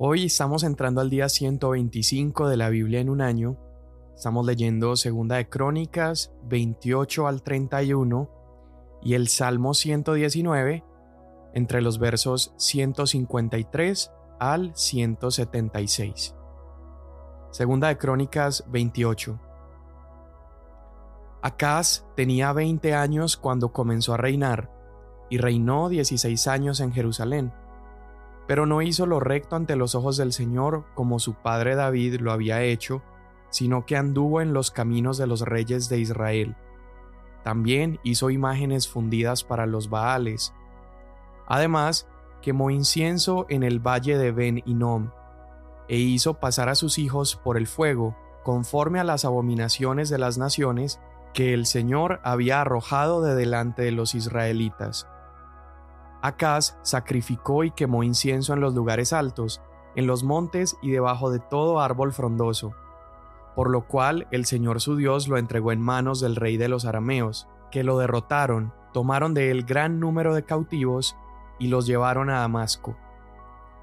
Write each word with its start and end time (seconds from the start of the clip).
Hoy 0.00 0.26
estamos 0.26 0.62
entrando 0.62 1.00
al 1.00 1.10
día 1.10 1.28
125 1.28 2.48
de 2.48 2.56
la 2.56 2.68
Biblia 2.68 3.00
en 3.00 3.10
un 3.10 3.20
año. 3.20 3.56
Estamos 4.14 4.46
leyendo 4.46 4.94
Segunda 4.94 5.34
de 5.34 5.48
Crónicas 5.48 6.32
28 6.44 7.26
al 7.26 7.42
31 7.42 8.30
y 9.02 9.14
el 9.14 9.26
Salmo 9.26 9.74
119 9.74 10.84
entre 11.52 11.82
los 11.82 11.98
versos 11.98 12.54
153 12.58 14.12
al 14.38 14.70
176. 14.76 16.36
Segunda 17.50 17.88
de 17.88 17.98
Crónicas 17.98 18.66
28. 18.68 19.40
Acaz 21.42 22.06
tenía 22.14 22.52
20 22.52 22.94
años 22.94 23.36
cuando 23.36 23.72
comenzó 23.72 24.14
a 24.14 24.16
reinar 24.16 24.70
y 25.28 25.38
reinó 25.38 25.88
16 25.88 26.46
años 26.46 26.78
en 26.78 26.92
Jerusalén 26.92 27.52
pero 28.48 28.64
no 28.64 28.80
hizo 28.80 29.04
lo 29.04 29.20
recto 29.20 29.54
ante 29.56 29.76
los 29.76 29.94
ojos 29.94 30.16
del 30.16 30.32
Señor 30.32 30.86
como 30.94 31.18
su 31.18 31.34
padre 31.34 31.76
David 31.76 32.16
lo 32.18 32.32
había 32.32 32.62
hecho, 32.62 33.02
sino 33.50 33.84
que 33.84 33.96
anduvo 33.96 34.40
en 34.40 34.54
los 34.54 34.70
caminos 34.70 35.18
de 35.18 35.26
los 35.26 35.42
reyes 35.42 35.90
de 35.90 35.98
Israel. 35.98 36.56
También 37.44 38.00
hizo 38.02 38.30
imágenes 38.30 38.88
fundidas 38.88 39.44
para 39.44 39.66
los 39.66 39.90
Baales. 39.90 40.54
Además, 41.46 42.08
quemó 42.40 42.70
incienso 42.70 43.44
en 43.50 43.62
el 43.62 43.80
valle 43.80 44.16
de 44.16 44.32
Ben 44.32 44.62
Inom, 44.64 45.10
e 45.88 45.96
hizo 45.96 46.34
pasar 46.34 46.70
a 46.70 46.74
sus 46.74 46.98
hijos 46.98 47.36
por 47.36 47.58
el 47.58 47.66
fuego, 47.66 48.16
conforme 48.44 48.98
a 48.98 49.04
las 49.04 49.26
abominaciones 49.26 50.08
de 50.08 50.18
las 50.18 50.38
naciones 50.38 51.00
que 51.34 51.52
el 51.52 51.66
Señor 51.66 52.20
había 52.24 52.62
arrojado 52.62 53.20
de 53.20 53.34
delante 53.34 53.82
de 53.82 53.92
los 53.92 54.14
israelitas. 54.14 55.06
Acaz 56.22 56.78
sacrificó 56.82 57.64
y 57.64 57.70
quemó 57.70 58.02
incienso 58.02 58.52
en 58.52 58.60
los 58.60 58.74
lugares 58.74 59.12
altos, 59.12 59.62
en 59.94 60.06
los 60.06 60.24
montes 60.24 60.76
y 60.82 60.90
debajo 60.90 61.30
de 61.30 61.38
todo 61.38 61.80
árbol 61.80 62.12
frondoso, 62.12 62.74
por 63.54 63.70
lo 63.70 63.86
cual 63.86 64.26
el 64.30 64.44
Señor 64.44 64.80
su 64.80 64.96
Dios 64.96 65.28
lo 65.28 65.38
entregó 65.38 65.72
en 65.72 65.80
manos 65.80 66.20
del 66.20 66.36
rey 66.36 66.56
de 66.56 66.68
los 66.68 66.84
arameos, 66.84 67.48
que 67.70 67.82
lo 67.82 67.98
derrotaron, 67.98 68.72
tomaron 68.92 69.34
de 69.34 69.50
él 69.50 69.64
gran 69.64 70.00
número 70.00 70.34
de 70.34 70.44
cautivos 70.44 71.16
y 71.58 71.68
los 71.68 71.86
llevaron 71.86 72.30
a 72.30 72.40
Damasco. 72.40 72.96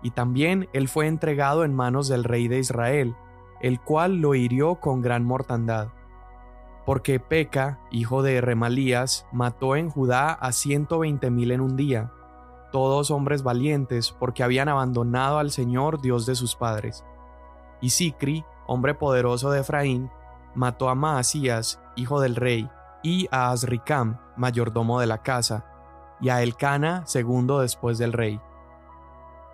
Y 0.01 0.11
también 0.11 0.69
él 0.73 0.87
fue 0.87 1.07
entregado 1.07 1.63
en 1.63 1.73
manos 1.73 2.07
del 2.07 2.23
rey 2.23 2.47
de 2.47 2.59
Israel, 2.59 3.15
el 3.61 3.79
cual 3.79 4.17
lo 4.17 4.35
hirió 4.35 4.75
con 4.75 5.01
gran 5.01 5.23
mortandad. 5.23 5.89
Porque 6.85 7.19
Peca, 7.19 7.79
hijo 7.91 8.21
de 8.21 8.39
Remalías, 8.41 9.25
mató 9.31 9.75
en 9.75 9.89
Judá 9.89 10.31
a 10.31 10.51
ciento 10.51 10.99
veinte 10.99 11.31
mil 11.31 11.51
en 11.51 11.61
un 11.61 11.75
día, 11.75 12.11
todos 12.75 13.09
hombres 13.09 13.41
valientes, 13.41 14.11
porque 14.11 14.43
habían 14.43 14.67
abandonado 14.67 15.37
al 15.37 15.49
Señor 15.49 16.01
Dios 16.01 16.25
de 16.25 16.35
sus 16.35 16.57
padres. 16.57 17.05
Y 17.79 17.91
Sicri, 17.91 18.43
hombre 18.67 18.93
poderoso 18.93 19.49
de 19.49 19.61
Efraín, 19.61 20.11
mató 20.55 20.89
a 20.89 20.95
Maasías, 20.95 21.81
hijo 21.95 22.19
del 22.19 22.35
rey, 22.35 22.69
y 23.01 23.29
a 23.31 23.51
Azricam, 23.51 24.19
mayordomo 24.35 24.99
de 24.99 25.07
la 25.07 25.23
casa, 25.23 25.65
y 26.19 26.27
a 26.27 26.43
Elcana, 26.43 27.05
segundo 27.05 27.61
después 27.61 27.97
del 27.97 28.11
rey. 28.11 28.41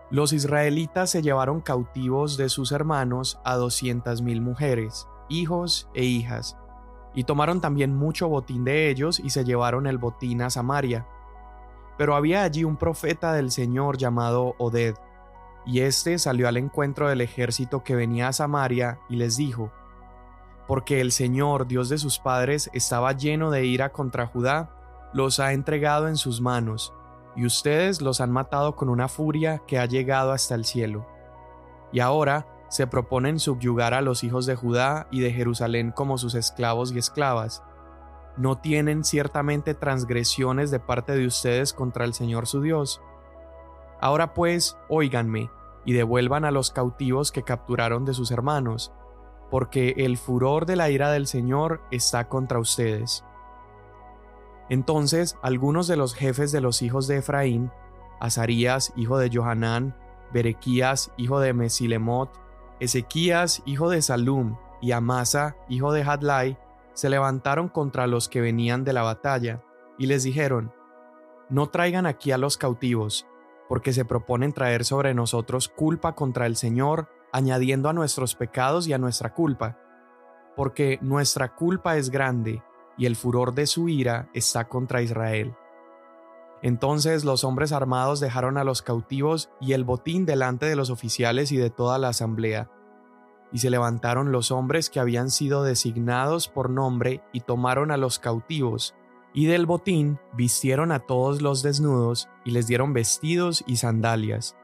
Los 0.09 0.33
israelitas 0.33 1.11
se 1.11 1.21
llevaron 1.21 1.61
cautivos 1.61 2.37
de 2.37 2.49
sus 2.49 2.71
hermanos 2.71 3.39
a 3.43 3.55
doscientas 3.55 4.23
mil 4.23 4.41
mujeres, 4.41 5.07
hijos 5.29 5.87
e 5.93 6.05
hijas, 6.05 6.57
y 7.13 7.25
tomaron 7.25 7.61
también 7.61 7.95
mucho 7.95 8.27
botín 8.29 8.63
de 8.63 8.89
ellos 8.89 9.19
y 9.19 9.29
se 9.29 9.45
llevaron 9.45 9.85
el 9.85 9.99
botín 9.99 10.41
a 10.41 10.49
Samaria, 10.49 11.05
pero 11.97 12.15
había 12.15 12.43
allí 12.43 12.63
un 12.63 12.77
profeta 12.77 13.33
del 13.33 13.51
Señor 13.51 13.97
llamado 13.97 14.55
Oded, 14.57 14.95
y 15.65 15.81
éste 15.81 16.17
salió 16.17 16.47
al 16.47 16.57
encuentro 16.57 17.07
del 17.07 17.21
ejército 17.21 17.83
que 17.83 17.95
venía 17.95 18.27
a 18.27 18.33
Samaria 18.33 18.99
y 19.09 19.15
les 19.17 19.37
dijo, 19.37 19.71
Porque 20.67 21.01
el 21.01 21.11
Señor, 21.11 21.67
Dios 21.67 21.89
de 21.89 21.97
sus 21.97 22.19
padres, 22.19 22.69
estaba 22.73 23.13
lleno 23.13 23.51
de 23.51 23.65
ira 23.65 23.91
contra 23.91 24.25
Judá, 24.25 24.71
los 25.13 25.39
ha 25.39 25.53
entregado 25.53 26.07
en 26.07 26.17
sus 26.17 26.41
manos, 26.41 26.93
y 27.35 27.45
ustedes 27.45 28.01
los 28.01 28.21
han 28.21 28.31
matado 28.31 28.75
con 28.75 28.89
una 28.89 29.07
furia 29.07 29.61
que 29.67 29.77
ha 29.77 29.85
llegado 29.85 30.31
hasta 30.31 30.55
el 30.55 30.65
cielo. 30.65 31.05
Y 31.91 31.99
ahora 31.99 32.47
se 32.69 32.87
proponen 32.87 33.39
subyugar 33.39 33.93
a 33.93 34.01
los 34.01 34.23
hijos 34.23 34.45
de 34.45 34.55
Judá 34.55 35.07
y 35.11 35.19
de 35.19 35.31
Jerusalén 35.31 35.91
como 35.91 36.17
sus 36.17 36.35
esclavos 36.35 36.91
y 36.93 36.99
esclavas, 36.99 37.63
¿No 38.37 38.57
tienen 38.57 39.03
ciertamente 39.03 39.73
transgresiones 39.73 40.71
de 40.71 40.79
parte 40.79 41.13
de 41.13 41.25
ustedes 41.25 41.73
contra 41.73 42.05
el 42.05 42.13
Señor 42.13 42.47
su 42.47 42.61
Dios? 42.61 43.01
Ahora 43.99 44.33
pues, 44.33 44.77
óiganme, 44.89 45.49
y 45.85 45.93
devuelvan 45.93 46.45
a 46.45 46.51
los 46.51 46.71
cautivos 46.71 47.31
que 47.31 47.43
capturaron 47.43 48.05
de 48.05 48.13
sus 48.13 48.31
hermanos, 48.31 48.93
porque 49.49 49.95
el 49.97 50.17
furor 50.17 50.65
de 50.65 50.75
la 50.75 50.89
ira 50.89 51.11
del 51.11 51.27
Señor 51.27 51.81
está 51.91 52.29
contra 52.29 52.59
ustedes. 52.59 53.25
Entonces 54.69 55.37
algunos 55.41 55.87
de 55.87 55.97
los 55.97 56.15
jefes 56.15 56.51
de 56.51 56.61
los 56.61 56.81
hijos 56.81 57.07
de 57.07 57.17
Efraín, 57.17 57.71
Azarías, 58.19 58.93
hijo 58.95 59.17
de 59.17 59.29
Johanán, 59.33 59.95
Berequías, 60.31 61.11
hijo 61.17 61.39
de 61.39 61.53
Mesilemot, 61.53 62.31
Ezequías, 62.79 63.61
hijo 63.65 63.89
de 63.89 64.01
Salum, 64.01 64.55
y 64.81 64.93
Amasa, 64.93 65.55
hijo 65.69 65.91
de 65.91 66.03
Hadlai, 66.03 66.57
se 67.01 67.09
levantaron 67.09 67.67
contra 67.67 68.05
los 68.05 68.29
que 68.29 68.41
venían 68.41 68.83
de 68.83 68.93
la 68.93 69.01
batalla, 69.01 69.63
y 69.97 70.05
les 70.05 70.21
dijeron, 70.21 70.71
No 71.49 71.67
traigan 71.67 72.05
aquí 72.05 72.31
a 72.31 72.37
los 72.37 72.59
cautivos, 72.59 73.25
porque 73.67 73.91
se 73.91 74.05
proponen 74.05 74.53
traer 74.53 74.85
sobre 74.85 75.15
nosotros 75.15 75.67
culpa 75.67 76.13
contra 76.13 76.45
el 76.45 76.55
Señor, 76.55 77.09
añadiendo 77.33 77.89
a 77.89 77.93
nuestros 77.93 78.35
pecados 78.35 78.87
y 78.87 78.93
a 78.93 78.99
nuestra 78.99 79.33
culpa, 79.33 79.79
porque 80.55 80.99
nuestra 81.01 81.55
culpa 81.55 81.97
es 81.97 82.11
grande, 82.11 82.61
y 82.99 83.07
el 83.07 83.15
furor 83.15 83.55
de 83.55 83.65
su 83.65 83.89
ira 83.89 84.29
está 84.35 84.67
contra 84.67 85.01
Israel. 85.01 85.55
Entonces 86.61 87.25
los 87.25 87.43
hombres 87.43 87.71
armados 87.71 88.19
dejaron 88.19 88.59
a 88.59 88.63
los 88.63 88.83
cautivos 88.83 89.49
y 89.59 89.73
el 89.73 89.85
botín 89.85 90.27
delante 90.27 90.67
de 90.67 90.75
los 90.75 90.91
oficiales 90.91 91.51
y 91.51 91.57
de 91.57 91.71
toda 91.71 91.97
la 91.97 92.09
asamblea, 92.09 92.69
y 93.51 93.59
se 93.59 93.69
levantaron 93.69 94.31
los 94.31 94.51
hombres 94.51 94.89
que 94.89 94.99
habían 94.99 95.29
sido 95.29 95.63
designados 95.63 96.47
por 96.47 96.69
nombre 96.69 97.21
y 97.33 97.41
tomaron 97.41 97.91
a 97.91 97.97
los 97.97 98.19
cautivos, 98.19 98.95
y 99.33 99.45
del 99.45 99.65
botín 99.65 100.19
vistieron 100.33 100.91
a 100.91 100.99
todos 100.99 101.41
los 101.41 101.63
desnudos 101.63 102.29
y 102.43 102.51
les 102.51 102.67
dieron 102.67 102.93
vestidos 102.93 103.63
y 103.67 103.77
sandalias. 103.77 104.55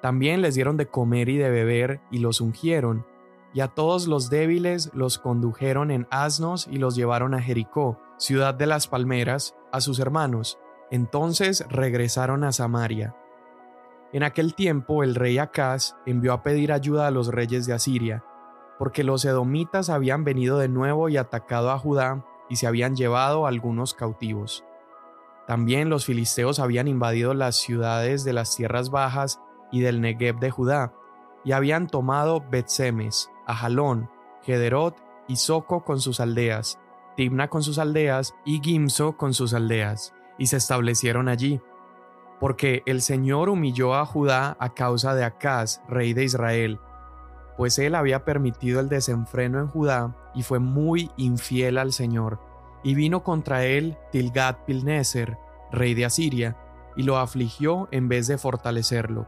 También 0.00 0.42
les 0.42 0.54
dieron 0.54 0.76
de 0.76 0.86
comer 0.86 1.28
y 1.28 1.36
de 1.36 1.50
beber 1.50 2.00
y 2.10 2.18
los 2.18 2.40
ungieron, 2.40 3.06
y 3.54 3.60
a 3.60 3.68
todos 3.68 4.06
los 4.06 4.30
débiles 4.30 4.90
los 4.94 5.18
condujeron 5.18 5.90
en 5.90 6.06
asnos 6.10 6.66
y 6.70 6.78
los 6.78 6.96
llevaron 6.96 7.34
a 7.34 7.40
Jericó, 7.40 8.00
ciudad 8.16 8.54
de 8.54 8.66
las 8.66 8.86
palmeras, 8.88 9.54
a 9.72 9.80
sus 9.80 9.98
hermanos. 9.98 10.58
Entonces 10.90 11.64
regresaron 11.68 12.44
a 12.44 12.52
Samaria. 12.52 13.14
En 14.12 14.22
aquel 14.22 14.54
tiempo 14.54 15.02
el 15.02 15.14
rey 15.14 15.38
Acaz 15.38 15.96
envió 16.04 16.32
a 16.32 16.42
pedir 16.42 16.72
ayuda 16.72 17.06
a 17.06 17.10
los 17.10 17.28
reyes 17.28 17.66
de 17.66 17.72
Asiria, 17.72 18.24
porque 18.78 19.04
los 19.04 19.24
edomitas 19.24 19.90
habían 19.90 20.24
venido 20.24 20.58
de 20.58 20.68
nuevo 20.68 21.08
y 21.08 21.16
atacado 21.16 21.70
a 21.70 21.78
Judá 21.78 22.24
y 22.48 22.56
se 22.56 22.66
habían 22.66 22.96
llevado 22.96 23.46
algunos 23.46 23.94
cautivos. 23.94 24.64
También 25.46 25.88
los 25.88 26.06
filisteos 26.06 26.60
habían 26.60 26.88
invadido 26.88 27.34
las 27.34 27.56
ciudades 27.56 28.24
de 28.24 28.32
las 28.32 28.54
tierras 28.56 28.90
bajas 28.90 29.40
y 29.70 29.80
del 29.80 30.00
Negev 30.00 30.38
de 30.38 30.50
Judá, 30.50 30.92
y 31.44 31.52
habían 31.52 31.88
tomado 31.88 32.44
Bet-Semes, 32.50 33.30
Ajalón, 33.46 34.08
Gederot 34.42 34.96
y 35.26 35.36
Soco 35.36 35.84
con 35.84 36.00
sus 36.00 36.20
aldeas, 36.20 36.78
Timna 37.16 37.48
con 37.48 37.62
sus 37.62 37.78
aldeas 37.78 38.34
y 38.44 38.60
Gimso 38.60 39.16
con 39.16 39.34
sus 39.34 39.54
aldeas, 39.54 40.14
y 40.38 40.46
se 40.46 40.56
establecieron 40.56 41.28
allí. 41.28 41.60
Porque 42.38 42.82
el 42.86 43.02
Señor 43.02 43.48
humilló 43.48 43.94
a 43.94 44.06
Judá 44.06 44.56
a 44.58 44.74
causa 44.74 45.14
de 45.14 45.24
Acaz, 45.24 45.80
rey 45.88 46.12
de 46.12 46.24
Israel, 46.24 46.80
pues 47.56 47.78
él 47.78 47.94
había 47.94 48.24
permitido 48.24 48.80
el 48.80 48.88
desenfreno 48.88 49.58
en 49.58 49.68
Judá 49.68 50.14
y 50.34 50.42
fue 50.42 50.58
muy 50.58 51.10
infiel 51.16 51.78
al 51.78 51.92
Señor, 51.92 52.40
y 52.82 52.94
vino 52.94 53.22
contra 53.22 53.64
él 53.64 53.96
Tilgat 54.10 54.64
Pilneser, 54.64 55.38
rey 55.70 55.94
de 55.94 56.04
Asiria, 56.04 56.56
y 56.96 57.04
lo 57.04 57.18
afligió 57.18 57.88
en 57.90 58.08
vez 58.08 58.26
de 58.26 58.38
fortalecerlo. 58.38 59.26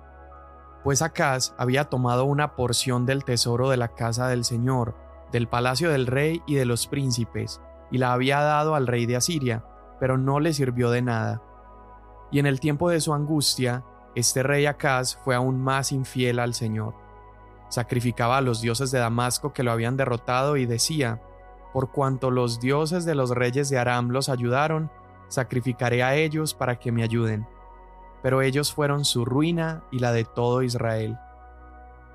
Pues 0.82 1.03
Acaz 1.03 1.55
había 1.56 1.85
tomado 1.85 2.25
una 2.25 2.56
porción 2.56 3.06
del 3.06 3.25
tesoro 3.25 3.71
de 3.71 3.76
la 3.76 3.88
casa 3.88 4.29
del 4.29 4.44
Señor, 4.44 4.97
del 5.32 5.49
palacio 5.49 5.91
del 5.91 6.06
rey 6.06 6.43
y 6.47 6.55
de 6.55 6.67
los 6.67 6.87
príncipes, 6.87 7.61
y 7.91 7.99
la 7.99 8.12
había 8.12 8.41
dado 8.41 8.75
al 8.75 8.87
rey 8.87 9.06
de 9.06 9.17
Asiria, 9.17 9.65
pero 10.00 10.19
no 10.19 10.41
le 10.41 10.53
sirvió 10.53 10.91
de 10.91 11.03
nada. 11.03 11.43
Y 12.31 12.38
en 12.38 12.47
el 12.47 12.61
tiempo 12.61 12.91
de 12.91 13.00
su 13.00 13.15
angustia, 13.15 13.85
este 14.15 14.43
rey 14.43 14.67
Acaz 14.67 15.17
fue 15.17 15.35
aún 15.35 15.62
más 15.62 15.93
infiel 15.93 16.38
al 16.38 16.55
Señor 16.55 17.04
Sacrificaba 17.75 18.37
a 18.37 18.41
los 18.41 18.61
dioses 18.61 18.93
de 18.93 19.00
Damasco 19.00 19.53
que 19.53 19.65
lo 19.65 19.73
habían 19.73 19.97
derrotado 19.97 20.56
y 20.56 20.65
decía, 20.65 21.21
por 21.73 21.91
cuanto 21.91 22.31
los 22.31 22.61
dioses 22.61 23.05
de 23.05 23.17
los 23.17 23.31
reyes 23.31 23.69
de 23.69 23.79
Aram 23.79 24.11
los 24.11 24.29
ayudaron, 24.29 24.93
sacrificaré 25.26 26.05
a 26.05 26.15
ellos 26.15 26.55
para 26.55 26.79
que 26.79 26.93
me 26.93 27.03
ayuden. 27.03 27.49
Pero 28.23 28.43
ellos 28.43 28.73
fueron 28.73 29.05
su 29.05 29.25
ruina 29.25 29.82
y 29.91 29.99
la 29.99 30.12
de 30.12 30.23
todo 30.25 30.62
Israel. 30.62 31.19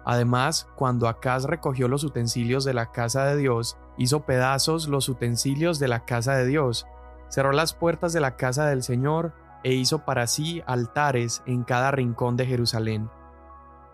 Además, 0.06 0.70
cuando 0.78 1.10
Acaz 1.10 1.44
recogió 1.44 1.90
los 1.90 2.06
utensilios 2.06 2.64
de 2.64 2.74
la 2.74 2.94
casa 2.94 3.26
de 3.26 3.36
Dios, 3.36 3.78
hizo 3.98 4.22
pedazos 4.22 4.88
los 4.88 5.10
utensilios 5.10 5.78
de 5.78 5.90
la 5.90 6.06
casa 6.06 6.36
de 6.36 6.46
Dios, 6.46 6.88
cerró 7.28 7.52
las 7.52 7.74
puertas 7.74 8.14
de 8.14 8.22
la 8.22 8.38
casa 8.38 8.66
del 8.68 8.82
Señor 8.82 9.34
e 9.66 9.74
hizo 9.74 10.06
para 10.06 10.26
sí 10.26 10.64
altares 10.68 11.44
en 11.46 11.66
cada 11.66 11.92
rincón 11.92 12.38
de 12.38 12.46
Jerusalén. 12.46 13.10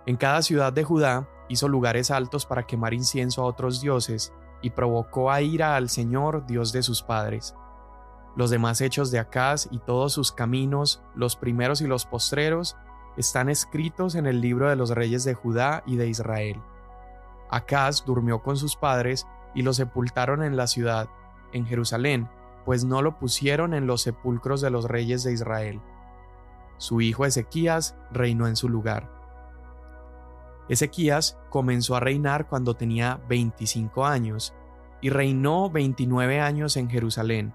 En 0.06 0.18
cada 0.18 0.42
ciudad 0.42 0.72
de 0.72 0.84
Judá 0.84 1.28
hizo 1.50 1.68
lugares 1.68 2.12
altos 2.12 2.46
para 2.46 2.68
quemar 2.68 2.94
incienso 2.94 3.42
a 3.42 3.46
otros 3.46 3.82
dioses, 3.82 4.34
y 4.62 4.72
provocó 4.72 5.32
a 5.32 5.42
ira 5.42 5.76
al 5.76 5.90
Señor, 5.90 6.46
Dios 6.48 6.72
de 6.72 6.82
sus 6.82 7.04
padres. 7.04 7.56
Los 8.36 8.50
demás 8.50 8.82
hechos 8.82 9.12
de 9.12 9.20
Acaz 9.20 9.68
y 9.70 9.80
todos 9.80 10.14
sus 10.14 10.32
caminos, 10.32 11.04
los 11.14 11.36
primeros 11.36 11.82
y 11.82 11.88
los 11.88 12.06
postreros, 12.06 12.76
están 13.16 13.50
escritos 13.50 14.16
en 14.16 14.26
el 14.26 14.42
libro 14.42 14.70
de 14.70 14.76
los 14.76 14.90
reyes 14.90 15.24
de 15.24 15.36
Judá 15.36 15.84
y 15.86 15.96
de 15.96 16.08
Israel. 16.08 16.62
Acaz 17.50 18.06
durmió 18.06 18.42
con 18.42 18.58
sus 18.58 18.76
padres 18.76 19.28
y 19.54 19.62
lo 19.62 19.74
sepultaron 19.74 20.44
en 20.44 20.58
la 20.58 20.68
ciudad, 20.68 21.10
en 21.54 21.66
Jerusalén, 21.66 22.28
pues 22.66 22.84
no 22.84 23.02
lo 23.02 23.20
pusieron 23.20 23.74
en 23.74 23.88
los 23.88 24.02
sepulcros 24.02 24.62
de 24.62 24.72
los 24.72 24.86
reyes 24.86 25.24
de 25.24 25.32
Israel. 25.32 25.80
Su 26.78 27.02
hijo 27.02 27.26
Ezequías 27.26 27.96
reinó 28.12 28.48
en 28.48 28.56
su 28.56 28.68
lugar. 28.68 29.10
Ezequías 30.68 31.38
comenzó 31.50 31.96
a 31.96 32.00
reinar 32.00 32.48
cuando 32.48 32.74
tenía 32.76 33.22
25 33.30 34.06
años 34.06 34.54
y 35.02 35.10
reinó 35.10 35.70
29 35.70 36.40
años 36.40 36.78
en 36.78 36.90
Jerusalén. 36.90 37.54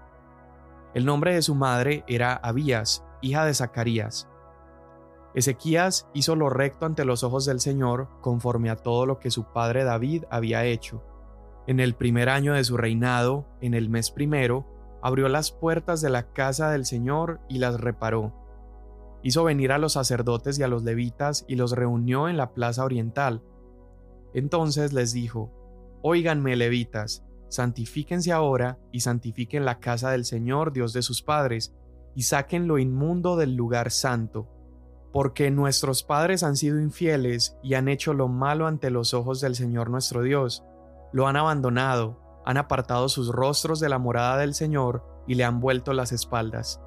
El 0.93 1.05
nombre 1.05 1.33
de 1.33 1.41
su 1.41 1.55
madre 1.55 2.03
era 2.07 2.33
Abías, 2.33 3.03
hija 3.21 3.45
de 3.45 3.53
Zacarías. 3.53 4.29
Ezequías 5.33 6.07
hizo 6.13 6.35
lo 6.35 6.49
recto 6.49 6.85
ante 6.85 7.05
los 7.05 7.23
ojos 7.23 7.45
del 7.45 7.59
Señor 7.59 8.09
conforme 8.21 8.69
a 8.69 8.75
todo 8.75 9.05
lo 9.05 9.19
que 9.19 9.31
su 9.31 9.45
padre 9.45 9.83
David 9.83 10.25
había 10.29 10.65
hecho. 10.65 11.03
En 11.67 11.79
el 11.79 11.95
primer 11.95 12.29
año 12.29 12.53
de 12.53 12.63
su 12.63 12.75
reinado, 12.75 13.45
en 13.61 13.73
el 13.73 13.89
mes 13.89 14.11
primero, 14.11 14.65
abrió 15.01 15.29
las 15.29 15.51
puertas 15.51 16.01
de 16.01 16.09
la 16.09 16.33
casa 16.33 16.69
del 16.71 16.85
Señor 16.85 17.39
y 17.47 17.59
las 17.59 17.79
reparó. 17.79 18.33
Hizo 19.23 19.43
venir 19.43 19.71
a 19.71 19.77
los 19.77 19.93
sacerdotes 19.93 20.57
y 20.57 20.63
a 20.63 20.67
los 20.67 20.83
levitas 20.83 21.45
y 21.47 21.55
los 21.55 21.73
reunió 21.73 22.27
en 22.27 22.37
la 22.37 22.53
plaza 22.53 22.83
oriental. 22.83 23.43
Entonces 24.33 24.93
les 24.93 25.13
dijo, 25.13 25.51
Óiganme 26.01 26.55
levitas, 26.55 27.23
santifíquense 27.49 28.31
ahora 28.31 28.79
y 28.91 29.01
santifiquen 29.01 29.65
la 29.65 29.79
casa 29.79 30.11
del 30.11 30.25
Señor 30.25 30.73
Dios 30.73 30.93
de 30.93 31.01
sus 31.01 31.21
padres, 31.21 31.73
y 32.15 32.23
saquen 32.23 32.67
lo 32.67 32.77
inmundo 32.77 33.37
del 33.37 33.55
lugar 33.55 33.91
santo 33.91 34.49
porque 35.11 35.51
nuestros 35.51 36.03
padres 36.03 36.43
han 36.43 36.55
sido 36.55 36.79
infieles 36.79 37.57
y 37.61 37.73
han 37.73 37.87
hecho 37.87 38.13
lo 38.13 38.27
malo 38.27 38.67
ante 38.67 38.89
los 38.89 39.13
ojos 39.13 39.41
del 39.41 39.55
Señor 39.55 39.89
nuestro 39.89 40.21
Dios. 40.21 40.63
Lo 41.11 41.27
han 41.27 41.35
abandonado, 41.35 42.41
han 42.45 42.57
apartado 42.57 43.09
sus 43.09 43.29
rostros 43.29 43.79
de 43.79 43.89
la 43.89 43.99
morada 43.99 44.37
del 44.37 44.53
Señor 44.53 45.05
y 45.27 45.35
le 45.35 45.43
han 45.43 45.59
vuelto 45.59 45.93
las 45.93 46.11
espaldas. 46.11 46.81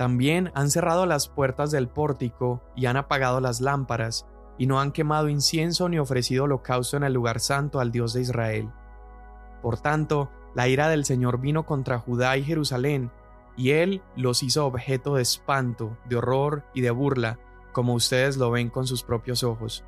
También 0.00 0.50
han 0.54 0.70
cerrado 0.70 1.04
las 1.04 1.28
puertas 1.28 1.70
del 1.70 1.86
pórtico 1.86 2.62
y 2.74 2.86
han 2.86 2.96
apagado 2.96 3.38
las 3.42 3.60
lámparas, 3.60 4.26
y 4.56 4.66
no 4.66 4.80
han 4.80 4.92
quemado 4.92 5.28
incienso 5.28 5.90
ni 5.90 5.98
ofrecido 5.98 6.44
holocausto 6.44 6.96
en 6.96 7.02
el 7.02 7.12
lugar 7.12 7.38
santo 7.38 7.80
al 7.80 7.92
Dios 7.92 8.14
de 8.14 8.22
Israel. 8.22 8.70
Por 9.60 9.78
tanto, 9.78 10.30
la 10.54 10.68
ira 10.68 10.88
del 10.88 11.04
Señor 11.04 11.38
vino 11.38 11.66
contra 11.66 11.98
Judá 11.98 12.34
y 12.38 12.44
Jerusalén, 12.44 13.12
y 13.58 13.72
él 13.72 14.02
los 14.16 14.42
hizo 14.42 14.64
objeto 14.64 15.16
de 15.16 15.22
espanto, 15.22 15.98
de 16.06 16.16
horror 16.16 16.64
y 16.72 16.80
de 16.80 16.92
burla, 16.92 17.38
como 17.72 17.92
ustedes 17.92 18.38
lo 18.38 18.50
ven 18.50 18.70
con 18.70 18.86
sus 18.86 19.02
propios 19.02 19.44
ojos. 19.44 19.84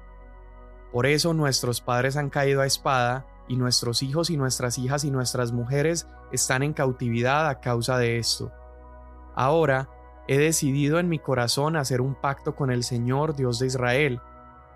Por 0.92 1.06
eso 1.06 1.32
nuestros 1.32 1.80
padres 1.80 2.18
han 2.18 2.28
caído 2.28 2.60
a 2.60 2.66
espada, 2.66 3.24
y 3.48 3.56
nuestros 3.56 4.02
hijos 4.02 4.28
y 4.28 4.36
nuestras 4.36 4.76
hijas 4.76 5.04
y 5.04 5.10
nuestras 5.10 5.52
mujeres 5.52 6.06
están 6.32 6.62
en 6.62 6.74
cautividad 6.74 7.48
a 7.48 7.60
causa 7.60 7.96
de 7.96 8.18
esto. 8.18 8.52
Ahora 9.34 9.88
he 10.28 10.38
decidido 10.38 10.98
en 10.98 11.08
mi 11.08 11.18
corazón 11.18 11.76
hacer 11.76 12.00
un 12.00 12.14
pacto 12.14 12.54
con 12.54 12.70
el 12.70 12.84
Señor 12.84 13.34
Dios 13.34 13.58
de 13.58 13.66
Israel, 13.66 14.20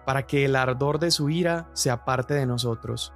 para 0.05 0.27
que 0.27 0.45
el 0.45 0.57
ardor 0.57 0.99
de 0.99 1.11
su 1.11 1.31
ira 1.31 1.69
se 1.73 1.91
aparte 1.91 2.35
de 2.35 2.47
nosotros. 2.47 3.13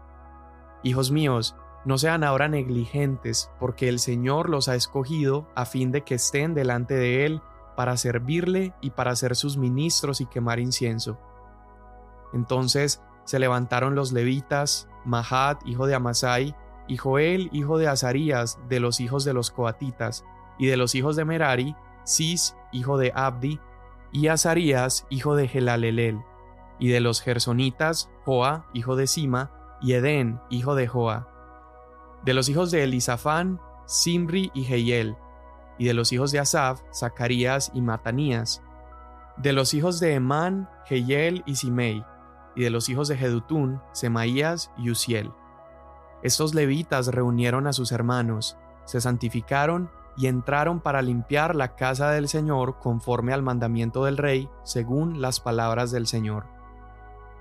Hijos 0.82 1.10
míos, 1.10 1.56
no 1.84 1.98
sean 1.98 2.24
ahora 2.24 2.48
negligentes, 2.48 3.50
porque 3.58 3.88
el 3.88 3.98
Señor 3.98 4.50
los 4.50 4.68
ha 4.68 4.74
escogido 4.74 5.48
a 5.54 5.64
fin 5.64 5.92
de 5.92 6.02
que 6.02 6.14
estén 6.14 6.54
delante 6.54 6.94
de 6.94 7.24
Él 7.24 7.42
para 7.76 7.96
servirle 7.96 8.74
y 8.80 8.90
para 8.90 9.16
ser 9.16 9.36
sus 9.36 9.56
ministros 9.56 10.20
y 10.20 10.26
quemar 10.26 10.60
incienso. 10.60 11.18
Entonces 12.32 13.02
se 13.24 13.38
levantaron 13.38 13.94
los 13.94 14.12
levitas, 14.12 14.88
Mahat, 15.04 15.66
hijo 15.66 15.86
de 15.86 15.94
Amasai, 15.94 16.54
y 16.88 16.96
Joel, 16.96 17.48
hijo 17.52 17.78
de 17.78 17.88
Azarías, 17.88 18.58
de 18.68 18.80
los 18.80 19.00
hijos 19.00 19.24
de 19.24 19.32
los 19.32 19.50
coatitas, 19.50 20.24
y 20.58 20.66
de 20.66 20.76
los 20.76 20.94
hijos 20.94 21.16
de 21.16 21.24
Merari, 21.24 21.76
Sis, 22.04 22.56
hijo 22.72 22.98
de 22.98 23.12
Abdi, 23.14 23.60
y 24.12 24.28
Azarías, 24.28 25.06
hijo 25.10 25.36
de 25.36 25.48
Gelalelel, 25.48 26.20
y 26.78 26.88
de 26.88 27.00
los 27.00 27.20
gersonitas, 27.20 28.10
Joa, 28.24 28.66
hijo 28.72 28.96
de 28.96 29.06
Sima, 29.06 29.50
y 29.80 29.92
Edén, 29.92 30.40
hijo 30.50 30.74
de 30.74 30.86
Joa. 30.86 31.28
De 32.24 32.34
los 32.34 32.48
hijos 32.48 32.70
de 32.70 32.82
Elisafán, 32.82 33.60
Simri 33.86 34.50
y 34.54 34.64
Jehiel, 34.64 35.16
y 35.78 35.86
de 35.86 35.94
los 35.94 36.12
hijos 36.12 36.32
de 36.32 36.38
Asaf, 36.38 36.82
Zacarías 36.92 37.70
y 37.74 37.80
Matanías, 37.80 38.62
de 39.36 39.52
los 39.52 39.72
hijos 39.72 40.00
de 40.00 40.14
Emán, 40.14 40.68
Jehiel 40.84 41.42
y 41.46 41.56
Simei, 41.56 42.04
y 42.54 42.62
de 42.62 42.70
los 42.70 42.88
hijos 42.88 43.08
de 43.08 43.16
Jedutún, 43.16 43.80
Semaías 43.92 44.70
y 44.76 44.90
Uziel. 44.90 45.32
Estos 46.22 46.54
levitas 46.54 47.08
reunieron 47.08 47.66
a 47.66 47.72
sus 47.72 47.92
hermanos, 47.92 48.58
se 48.84 49.00
santificaron 49.00 49.90
y 50.20 50.26
entraron 50.26 50.80
para 50.80 51.00
limpiar 51.00 51.56
la 51.56 51.76
casa 51.76 52.10
del 52.10 52.28
Señor 52.28 52.78
conforme 52.78 53.32
al 53.32 53.42
mandamiento 53.42 54.04
del 54.04 54.18
rey, 54.18 54.50
según 54.64 55.22
las 55.22 55.40
palabras 55.40 55.92
del 55.92 56.06
Señor. 56.06 56.44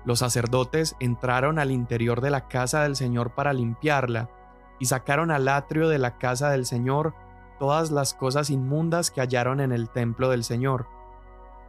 Los 0.06 0.20
sacerdotes 0.20 0.96
entraron 0.98 1.58
al 1.58 1.72
interior 1.72 2.22
de 2.22 2.30
la 2.30 2.48
casa 2.48 2.84
del 2.84 2.96
Señor 2.96 3.34
para 3.34 3.52
limpiarla, 3.52 4.30
y 4.78 4.86
sacaron 4.86 5.30
al 5.30 5.46
atrio 5.48 5.90
de 5.90 5.98
la 5.98 6.16
casa 6.16 6.48
del 6.48 6.64
Señor 6.64 7.12
todas 7.58 7.90
las 7.90 8.14
cosas 8.14 8.48
inmundas 8.48 9.10
que 9.10 9.20
hallaron 9.20 9.60
en 9.60 9.72
el 9.72 9.90
templo 9.90 10.30
del 10.30 10.42
Señor. 10.42 10.86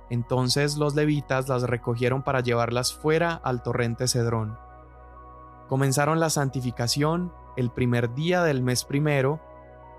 Entonces 0.09 0.77
los 0.77 0.95
levitas 0.95 1.49
las 1.49 1.63
recogieron 1.63 2.23
para 2.23 2.39
llevarlas 2.39 2.93
fuera 2.93 3.33
al 3.43 3.63
torrente 3.63 4.07
Cedrón. 4.07 4.57
Comenzaron 5.67 6.21
la 6.21 6.29
santificación 6.29 7.33
el 7.57 7.69
primer 7.69 8.13
día 8.13 8.43
del 8.43 8.63
mes 8.63 8.85
primero, 8.85 9.41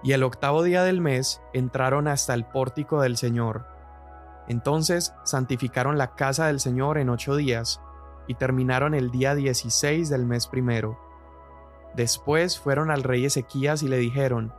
y 0.03 0.13
el 0.13 0.23
octavo 0.23 0.63
día 0.63 0.83
del 0.83 1.01
mes 1.01 1.41
entraron 1.53 2.09
hasta 2.09 2.35
el 2.35 2.45
pórtico 2.45 3.01
del 3.01 3.17
Señor. 3.17 3.67
Entonces 4.49 5.15
santificaron 5.25 5.99
la 5.99 6.15
casa 6.15 6.47
del 6.47 6.61
Señor 6.61 6.99
en 6.99 7.09
ocho 7.09 7.37
días, 7.37 7.81
y 8.27 8.35
terminaron 8.35 8.95
el 8.95 9.11
día 9.11 9.35
dieciséis 9.35 10.09
del 10.09 10.27
mes 10.27 10.47
primero. 10.47 10.99
Después 11.95 12.59
fueron 12.59 12.91
al 12.91 13.03
rey 13.03 13.25
Ezequías 13.25 13.83
y 13.83 13.89
le 13.89 13.99
dijeron, 13.99 14.55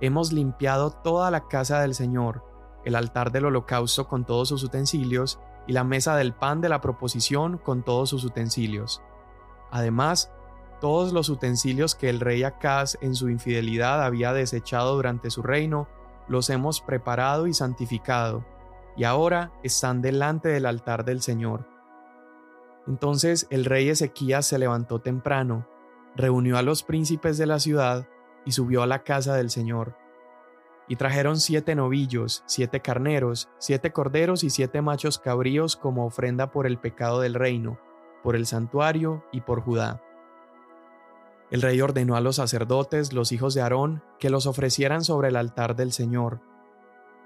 Hemos 0.00 0.32
limpiado 0.32 0.90
toda 0.90 1.30
la 1.30 1.46
casa 1.48 1.80
del 1.80 1.94
Señor, 1.94 2.42
el 2.84 2.94
altar 2.94 3.32
del 3.32 3.44
holocausto 3.44 4.08
con 4.08 4.24
todos 4.24 4.48
sus 4.48 4.64
utensilios 4.64 5.38
y 5.66 5.72
la 5.72 5.84
mesa 5.84 6.16
del 6.16 6.32
pan 6.32 6.62
de 6.62 6.70
la 6.70 6.80
proposición 6.80 7.58
con 7.58 7.82
todos 7.82 8.08
sus 8.08 8.24
utensilios. 8.24 9.02
Además, 9.70 10.32
todos 10.80 11.12
los 11.12 11.28
utensilios 11.28 11.94
que 11.94 12.08
el 12.08 12.20
rey 12.20 12.42
Acaz 12.42 12.98
en 13.00 13.14
su 13.14 13.28
infidelidad 13.28 14.02
había 14.02 14.32
desechado 14.32 14.96
durante 14.96 15.30
su 15.30 15.42
reino, 15.42 15.88
los 16.26 16.50
hemos 16.50 16.80
preparado 16.80 17.46
y 17.46 17.54
santificado, 17.54 18.44
y 18.96 19.04
ahora 19.04 19.52
están 19.62 20.02
delante 20.02 20.48
del 20.48 20.66
altar 20.66 21.04
del 21.04 21.22
Señor. 21.22 21.68
Entonces 22.86 23.46
el 23.50 23.64
rey 23.64 23.88
Ezequías 23.88 24.46
se 24.46 24.58
levantó 24.58 25.00
temprano, 25.00 25.66
reunió 26.16 26.56
a 26.56 26.62
los 26.62 26.82
príncipes 26.82 27.38
de 27.38 27.46
la 27.46 27.60
ciudad 27.60 28.08
y 28.44 28.52
subió 28.52 28.82
a 28.82 28.86
la 28.86 29.04
casa 29.04 29.36
del 29.36 29.50
Señor. 29.50 29.96
Y 30.88 30.96
trajeron 30.96 31.38
siete 31.38 31.76
novillos, 31.76 32.42
siete 32.46 32.80
carneros, 32.80 33.48
siete 33.58 33.92
corderos 33.92 34.42
y 34.42 34.50
siete 34.50 34.82
machos 34.82 35.18
cabríos 35.18 35.76
como 35.76 36.04
ofrenda 36.04 36.50
por 36.50 36.66
el 36.66 36.78
pecado 36.78 37.20
del 37.20 37.34
reino, 37.34 37.78
por 38.24 38.34
el 38.34 38.46
santuario 38.46 39.24
y 39.30 39.42
por 39.42 39.60
Judá. 39.60 40.02
El 41.50 41.62
rey 41.62 41.80
ordenó 41.80 42.16
a 42.16 42.20
los 42.20 42.36
sacerdotes, 42.36 43.12
los 43.12 43.32
hijos 43.32 43.54
de 43.54 43.62
Aarón, 43.62 44.02
que 44.18 44.30
los 44.30 44.46
ofrecieran 44.46 45.02
sobre 45.02 45.28
el 45.28 45.36
altar 45.36 45.76
del 45.76 45.92
Señor. 45.92 46.40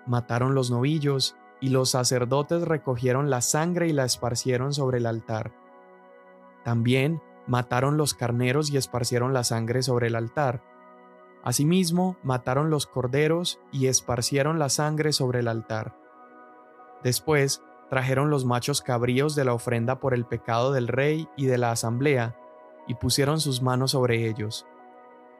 Mataron 0.06 0.54
los 0.54 0.70
novillos, 0.70 1.36
y 1.60 1.68
los 1.68 1.90
sacerdotes 1.90 2.62
recogieron 2.62 3.30
la 3.30 3.40
sangre 3.40 3.88
y 3.88 3.92
la 3.92 4.04
esparcieron 4.04 4.72
sobre 4.72 4.98
el 4.98 5.06
altar. 5.06 5.52
También 6.64 7.22
mataron 7.46 7.96
los 7.96 8.14
carneros 8.14 8.70
y 8.70 8.76
esparcieron 8.76 9.32
la 9.32 9.44
sangre 9.44 9.82
sobre 9.82 10.08
el 10.08 10.16
altar 10.16 10.62
Asimismo, 11.44 12.16
mataron 12.22 12.70
los 12.70 12.86
corderos 12.86 13.60
y 13.70 13.88
esparcieron 13.88 14.58
la 14.58 14.70
sangre 14.70 15.12
sobre 15.12 15.40
el 15.40 15.48
altar. 15.48 15.94
Después, 17.02 17.62
trajeron 17.90 18.30
los 18.30 18.46
machos 18.46 18.80
cabríos 18.80 19.34
de 19.34 19.44
la 19.44 19.52
ofrenda 19.52 20.00
por 20.00 20.14
el 20.14 20.24
pecado 20.24 20.72
del 20.72 20.88
rey 20.88 21.28
y 21.36 21.44
de 21.44 21.58
la 21.58 21.70
asamblea, 21.70 22.34
y 22.86 22.94
pusieron 22.94 23.40
sus 23.40 23.62
manos 23.62 23.92
sobre 23.92 24.28
ellos. 24.28 24.66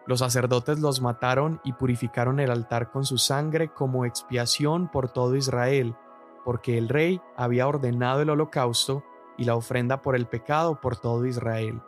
Los 0.07 0.21
sacerdotes 0.21 0.81
los 0.81 1.01
mataron 1.01 1.61
y 1.65 1.73
purificaron 1.73 2.41
el 2.41 2.51
altar 2.51 2.91
con 2.91 3.05
su 3.05 3.17
sangre 3.17 3.69
como 3.69 4.05
expiación 4.05 4.89
por 4.91 5.09
todo 5.09 5.35
Israel, 5.35 5.97
porque 6.45 6.77
el 6.77 6.89
rey 6.89 7.23
había 7.37 7.67
ordenado 7.67 8.21
el 8.21 8.31
holocausto 8.31 9.03
y 9.39 9.45
la 9.45 9.57
ofrenda 9.57 10.03
por 10.03 10.15
el 10.15 10.27
pecado 10.27 10.81
por 10.81 10.97
todo 10.97 11.25
Israel. 11.25 11.81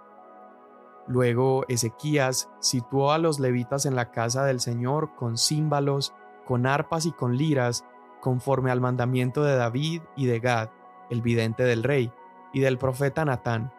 Luego 1.07 1.65
Ezequías 1.69 2.51
situó 2.59 3.13
a 3.13 3.19
los 3.19 3.39
levitas 3.39 3.87
en 3.87 3.95
la 3.95 4.11
casa 4.11 4.45
del 4.45 4.61
Señor 4.61 5.15
con 5.15 5.37
címbalos, 5.37 6.15
con 6.47 6.67
arpas 6.67 7.07
y 7.07 7.13
con 7.13 7.37
liras, 7.37 7.85
conforme 8.21 8.71
al 8.71 8.81
mandamiento 8.81 9.45
de 9.45 9.57
David 9.57 10.03
y 10.17 10.27
de 10.27 10.41
Gad, 10.41 10.71
el 11.11 11.23
vidente 11.23 11.63
del 11.63 11.85
rey, 11.85 12.13
y 12.53 12.61
del 12.61 12.79
profeta 12.79 13.25
Natán, 13.25 13.73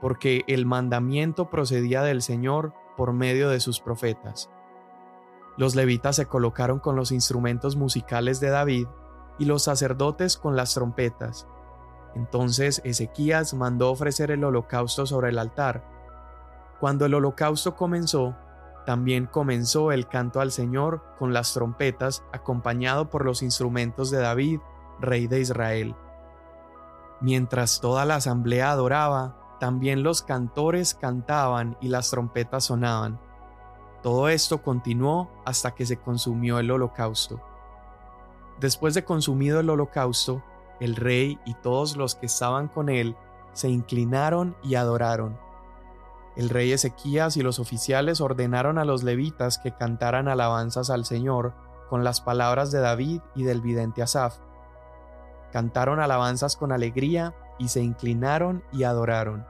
porque 0.00 0.44
el 0.46 0.66
mandamiento 0.66 1.50
procedía 1.50 2.02
del 2.02 2.22
Señor 2.22 2.72
por 2.96 3.12
medio 3.12 3.48
de 3.48 3.60
sus 3.60 3.80
profetas. 3.80 4.50
Los 5.56 5.74
levitas 5.74 6.16
se 6.16 6.26
colocaron 6.26 6.78
con 6.78 6.96
los 6.96 7.12
instrumentos 7.12 7.76
musicales 7.76 8.40
de 8.40 8.50
David 8.50 8.86
y 9.38 9.44
los 9.44 9.64
sacerdotes 9.64 10.36
con 10.36 10.56
las 10.56 10.74
trompetas. 10.74 11.46
Entonces 12.14 12.80
Ezequías 12.84 13.54
mandó 13.54 13.90
ofrecer 13.90 14.30
el 14.30 14.44
holocausto 14.44 15.06
sobre 15.06 15.30
el 15.30 15.38
altar. 15.38 15.84
Cuando 16.80 17.04
el 17.04 17.14
holocausto 17.14 17.76
comenzó, 17.76 18.36
también 18.86 19.26
comenzó 19.26 19.92
el 19.92 20.08
canto 20.08 20.40
al 20.40 20.50
Señor 20.50 21.02
con 21.18 21.32
las 21.32 21.52
trompetas, 21.52 22.24
acompañado 22.32 23.10
por 23.10 23.24
los 23.24 23.42
instrumentos 23.42 24.10
de 24.10 24.18
David, 24.18 24.60
rey 24.98 25.26
de 25.26 25.40
Israel. 25.40 25.94
Mientras 27.20 27.80
toda 27.80 28.04
la 28.06 28.16
asamblea 28.16 28.72
adoraba, 28.72 29.36
también 29.60 30.02
los 30.02 30.22
cantores 30.22 30.94
cantaban 30.94 31.76
y 31.80 31.88
las 31.88 32.10
trompetas 32.10 32.64
sonaban. 32.64 33.20
Todo 34.02 34.30
esto 34.30 34.62
continuó 34.62 35.30
hasta 35.44 35.74
que 35.74 35.84
se 35.84 35.98
consumió 35.98 36.58
el 36.58 36.70
holocausto. 36.70 37.40
Después 38.58 38.94
de 38.94 39.04
consumido 39.04 39.60
el 39.60 39.68
holocausto, 39.68 40.42
el 40.80 40.96
rey 40.96 41.38
y 41.44 41.54
todos 41.54 41.96
los 41.96 42.14
que 42.14 42.26
estaban 42.26 42.68
con 42.68 42.88
él 42.88 43.14
se 43.52 43.68
inclinaron 43.68 44.56
y 44.62 44.76
adoraron. 44.76 45.38
El 46.36 46.48
rey 46.48 46.72
Ezequías 46.72 47.36
y 47.36 47.42
los 47.42 47.58
oficiales 47.58 48.22
ordenaron 48.22 48.78
a 48.78 48.86
los 48.86 49.02
levitas 49.02 49.58
que 49.58 49.72
cantaran 49.72 50.28
alabanzas 50.28 50.88
al 50.88 51.04
Señor 51.04 51.52
con 51.90 52.02
las 52.02 52.22
palabras 52.22 52.70
de 52.70 52.80
David 52.80 53.20
y 53.34 53.42
del 53.42 53.60
vidente 53.60 54.00
Asaf. 54.00 54.38
Cantaron 55.52 56.00
alabanzas 56.00 56.56
con 56.56 56.72
alegría 56.72 57.34
y 57.60 57.68
se 57.68 57.82
inclinaron 57.82 58.64
y 58.72 58.82
adoraron. 58.82 59.46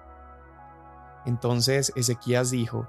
Entonces 1.25 1.93
Ezequías 1.97 2.51
dijo, 2.51 2.87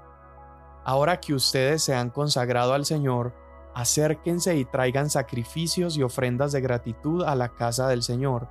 Ahora 0.84 1.20
que 1.20 1.32
ustedes 1.32 1.82
se 1.84 1.94
han 1.94 2.10
consagrado 2.10 2.74
al 2.74 2.84
Señor, 2.84 3.32
acérquense 3.72 4.56
y 4.56 4.64
traigan 4.64 5.08
sacrificios 5.08 5.96
y 5.96 6.02
ofrendas 6.02 6.52
de 6.52 6.60
gratitud 6.60 7.22
a 7.22 7.36
la 7.36 7.50
casa 7.50 7.86
del 7.88 8.02
Señor. 8.02 8.48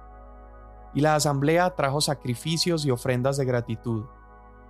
Y 0.94 1.02
la 1.02 1.16
asamblea 1.16 1.76
trajo 1.76 2.00
sacrificios 2.00 2.86
y 2.86 2.92
ofrendas 2.92 3.38
de 3.38 3.46
gratitud 3.46 4.06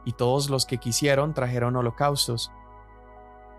y 0.06 0.14
todos 0.14 0.50
los 0.50 0.66
que 0.66 0.80
quisieron 0.80 1.34
trajeron 1.34 1.76
holocaustos. 1.76 2.52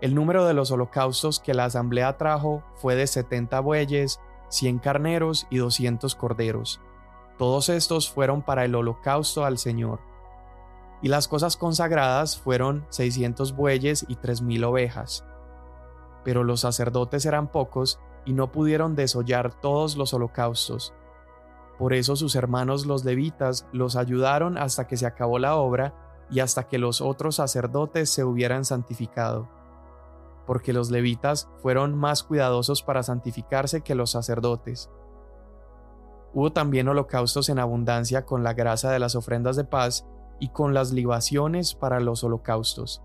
El 0.01 0.15
número 0.15 0.45
de 0.45 0.53
los 0.53 0.71
holocaustos 0.71 1.39
que 1.39 1.53
la 1.53 1.65
asamblea 1.65 2.17
trajo 2.17 2.61
fue 2.75 2.95
de 2.95 3.07
70 3.07 3.59
bueyes, 3.61 4.19
100 4.49 4.79
carneros 4.79 5.47
y 5.49 5.57
200 5.57 6.15
corderos. 6.15 6.81
Todos 7.43 7.67
estos 7.67 8.09
fueron 8.09 8.41
para 8.41 8.63
el 8.63 8.73
holocausto 8.73 9.43
al 9.43 9.57
Señor. 9.57 9.99
Y 11.01 11.09
las 11.09 11.27
cosas 11.27 11.57
consagradas 11.57 12.39
fueron 12.39 12.85
600 12.87 13.53
bueyes 13.53 14.05
y 14.07 14.15
3.000 14.15 14.63
ovejas. 14.63 15.25
Pero 16.23 16.45
los 16.45 16.61
sacerdotes 16.61 17.25
eran 17.25 17.51
pocos 17.51 17.99
y 18.23 18.31
no 18.31 18.53
pudieron 18.53 18.95
desollar 18.95 19.59
todos 19.59 19.97
los 19.97 20.13
holocaustos. 20.13 20.93
Por 21.77 21.93
eso 21.93 22.15
sus 22.15 22.33
hermanos 22.37 22.85
los 22.85 23.03
levitas 23.03 23.67
los 23.73 23.97
ayudaron 23.97 24.57
hasta 24.57 24.87
que 24.87 24.95
se 24.95 25.05
acabó 25.05 25.37
la 25.37 25.57
obra 25.57 25.93
y 26.31 26.39
hasta 26.39 26.69
que 26.69 26.77
los 26.77 27.01
otros 27.01 27.35
sacerdotes 27.35 28.09
se 28.09 28.23
hubieran 28.23 28.63
santificado, 28.63 29.49
porque 30.47 30.71
los 30.71 30.91
levitas 30.91 31.49
fueron 31.61 31.93
más 31.93 32.23
cuidadosos 32.23 32.83
para 32.83 33.03
santificarse 33.03 33.81
que 33.81 33.95
los 33.95 34.11
sacerdotes. 34.11 34.89
Hubo 36.33 36.51
también 36.51 36.87
holocaustos 36.87 37.49
en 37.49 37.59
abundancia 37.59 38.25
con 38.25 38.43
la 38.43 38.53
grasa 38.53 38.91
de 38.91 38.99
las 38.99 39.15
ofrendas 39.15 39.55
de 39.55 39.63
paz 39.65 40.07
y 40.39 40.49
con 40.49 40.73
las 40.73 40.91
libaciones 40.91 41.75
para 41.75 41.99
los 41.99 42.23
holocaustos. 42.23 43.03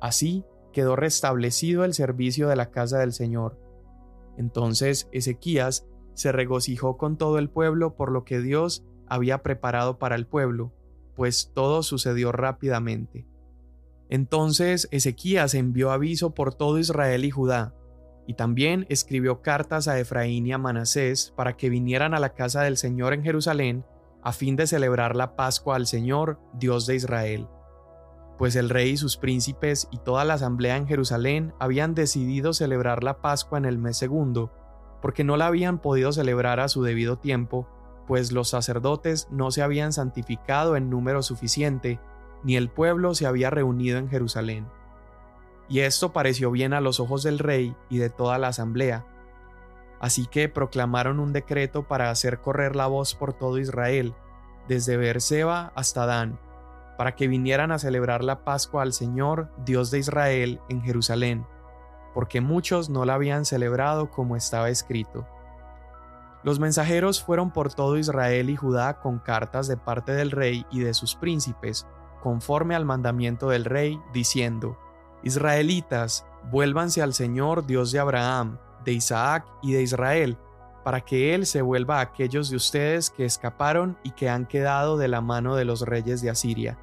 Así 0.00 0.44
quedó 0.72 0.96
restablecido 0.96 1.84
el 1.84 1.94
servicio 1.94 2.48
de 2.48 2.56
la 2.56 2.70
casa 2.70 2.98
del 2.98 3.12
Señor. 3.12 3.58
Entonces 4.36 5.08
Ezequías 5.12 5.86
se 6.14 6.32
regocijó 6.32 6.96
con 6.96 7.18
todo 7.18 7.38
el 7.38 7.50
pueblo 7.50 7.94
por 7.94 8.10
lo 8.10 8.24
que 8.24 8.40
Dios 8.40 8.84
había 9.06 9.42
preparado 9.42 9.98
para 9.98 10.14
el 10.14 10.26
pueblo, 10.26 10.72
pues 11.16 11.50
todo 11.54 11.82
sucedió 11.82 12.32
rápidamente. 12.32 13.26
Entonces 14.08 14.88
Ezequías 14.90 15.54
envió 15.54 15.90
aviso 15.90 16.34
por 16.34 16.54
todo 16.54 16.78
Israel 16.78 17.24
y 17.24 17.30
Judá, 17.30 17.74
y 18.30 18.34
también 18.34 18.86
escribió 18.88 19.42
cartas 19.42 19.88
a 19.88 19.98
Efraín 19.98 20.46
y 20.46 20.52
a 20.52 20.58
Manasés 20.58 21.32
para 21.34 21.56
que 21.56 21.68
vinieran 21.68 22.14
a 22.14 22.20
la 22.20 22.32
casa 22.32 22.62
del 22.62 22.76
Señor 22.76 23.12
en 23.12 23.24
Jerusalén 23.24 23.84
a 24.22 24.30
fin 24.30 24.54
de 24.54 24.68
celebrar 24.68 25.16
la 25.16 25.34
Pascua 25.34 25.74
al 25.74 25.88
Señor, 25.88 26.38
Dios 26.54 26.86
de 26.86 26.94
Israel. 26.94 27.48
Pues 28.38 28.54
el 28.54 28.70
rey 28.70 28.90
y 28.90 28.96
sus 28.96 29.16
príncipes 29.16 29.88
y 29.90 29.98
toda 29.98 30.24
la 30.24 30.34
asamblea 30.34 30.76
en 30.76 30.86
Jerusalén 30.86 31.54
habían 31.58 31.96
decidido 31.96 32.52
celebrar 32.52 33.02
la 33.02 33.20
Pascua 33.20 33.58
en 33.58 33.64
el 33.64 33.78
mes 33.78 33.96
segundo, 33.96 34.52
porque 35.02 35.24
no 35.24 35.36
la 35.36 35.48
habían 35.48 35.80
podido 35.80 36.12
celebrar 36.12 36.60
a 36.60 36.68
su 36.68 36.84
debido 36.84 37.18
tiempo, 37.18 37.66
pues 38.06 38.30
los 38.30 38.50
sacerdotes 38.50 39.26
no 39.32 39.50
se 39.50 39.62
habían 39.62 39.92
santificado 39.92 40.76
en 40.76 40.88
número 40.88 41.24
suficiente, 41.24 41.98
ni 42.44 42.54
el 42.54 42.70
pueblo 42.70 43.12
se 43.12 43.26
había 43.26 43.50
reunido 43.50 43.98
en 43.98 44.08
Jerusalén. 44.08 44.68
Y 45.70 45.80
esto 45.80 46.12
pareció 46.12 46.50
bien 46.50 46.74
a 46.74 46.80
los 46.80 46.98
ojos 46.98 47.22
del 47.22 47.38
rey 47.38 47.76
y 47.88 47.98
de 47.98 48.10
toda 48.10 48.38
la 48.38 48.48
asamblea. 48.48 49.06
Así 50.00 50.26
que 50.26 50.48
proclamaron 50.48 51.20
un 51.20 51.32
decreto 51.32 51.86
para 51.86 52.10
hacer 52.10 52.40
correr 52.40 52.74
la 52.74 52.88
voz 52.88 53.14
por 53.14 53.34
todo 53.34 53.56
Israel, 53.56 54.14
desde 54.66 54.96
Beerseba 54.96 55.72
hasta 55.76 56.06
Dan, 56.06 56.40
para 56.98 57.14
que 57.14 57.28
vinieran 57.28 57.70
a 57.70 57.78
celebrar 57.78 58.24
la 58.24 58.44
Pascua 58.44 58.82
al 58.82 58.92
Señor, 58.92 59.48
Dios 59.64 59.92
de 59.92 60.00
Israel, 60.00 60.60
en 60.68 60.82
Jerusalén, 60.82 61.46
porque 62.14 62.40
muchos 62.40 62.90
no 62.90 63.04
la 63.04 63.14
habían 63.14 63.44
celebrado 63.44 64.10
como 64.10 64.34
estaba 64.34 64.70
escrito. 64.70 65.26
Los 66.42 66.58
mensajeros 66.58 67.22
fueron 67.22 67.52
por 67.52 67.72
todo 67.72 67.96
Israel 67.96 68.50
y 68.50 68.56
Judá 68.56 69.00
con 69.00 69.18
cartas 69.18 69.68
de 69.68 69.76
parte 69.76 70.12
del 70.12 70.32
rey 70.32 70.66
y 70.70 70.80
de 70.80 70.94
sus 70.94 71.14
príncipes, 71.14 71.86
conforme 72.22 72.74
al 72.74 72.84
mandamiento 72.84 73.50
del 73.50 73.66
rey, 73.66 74.00
diciendo, 74.12 74.76
Israelitas, 75.22 76.26
vuélvanse 76.50 77.02
al 77.02 77.14
Señor 77.14 77.66
Dios 77.66 77.92
de 77.92 77.98
Abraham, 77.98 78.58
de 78.84 78.92
Isaac 78.92 79.46
y 79.62 79.72
de 79.72 79.82
Israel, 79.82 80.38
para 80.84 81.02
que 81.02 81.34
Él 81.34 81.46
se 81.46 81.62
vuelva 81.62 81.98
a 81.98 82.02
aquellos 82.02 82.48
de 82.50 82.56
ustedes 82.56 83.10
que 83.10 83.24
escaparon 83.24 83.98
y 84.02 84.12
que 84.12 84.28
han 84.28 84.46
quedado 84.46 84.96
de 84.96 85.08
la 85.08 85.20
mano 85.20 85.56
de 85.56 85.64
los 85.64 85.82
reyes 85.82 86.22
de 86.22 86.30
Asiria. 86.30 86.78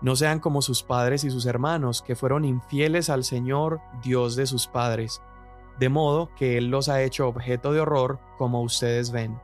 No 0.00 0.16
sean 0.16 0.40
como 0.40 0.62
sus 0.62 0.82
padres 0.82 1.24
y 1.24 1.30
sus 1.30 1.44
hermanos, 1.46 2.02
que 2.02 2.16
fueron 2.16 2.44
infieles 2.44 3.10
al 3.10 3.24
Señor, 3.24 3.80
Dios 4.02 4.36
de 4.36 4.46
sus 4.46 4.66
padres, 4.66 5.20
de 5.78 5.88
modo 5.88 6.30
que 6.36 6.56
Él 6.56 6.68
los 6.68 6.88
ha 6.88 7.02
hecho 7.02 7.28
objeto 7.28 7.72
de 7.72 7.80
horror 7.80 8.18
como 8.38 8.62
ustedes 8.62 9.10
ven. 9.10 9.40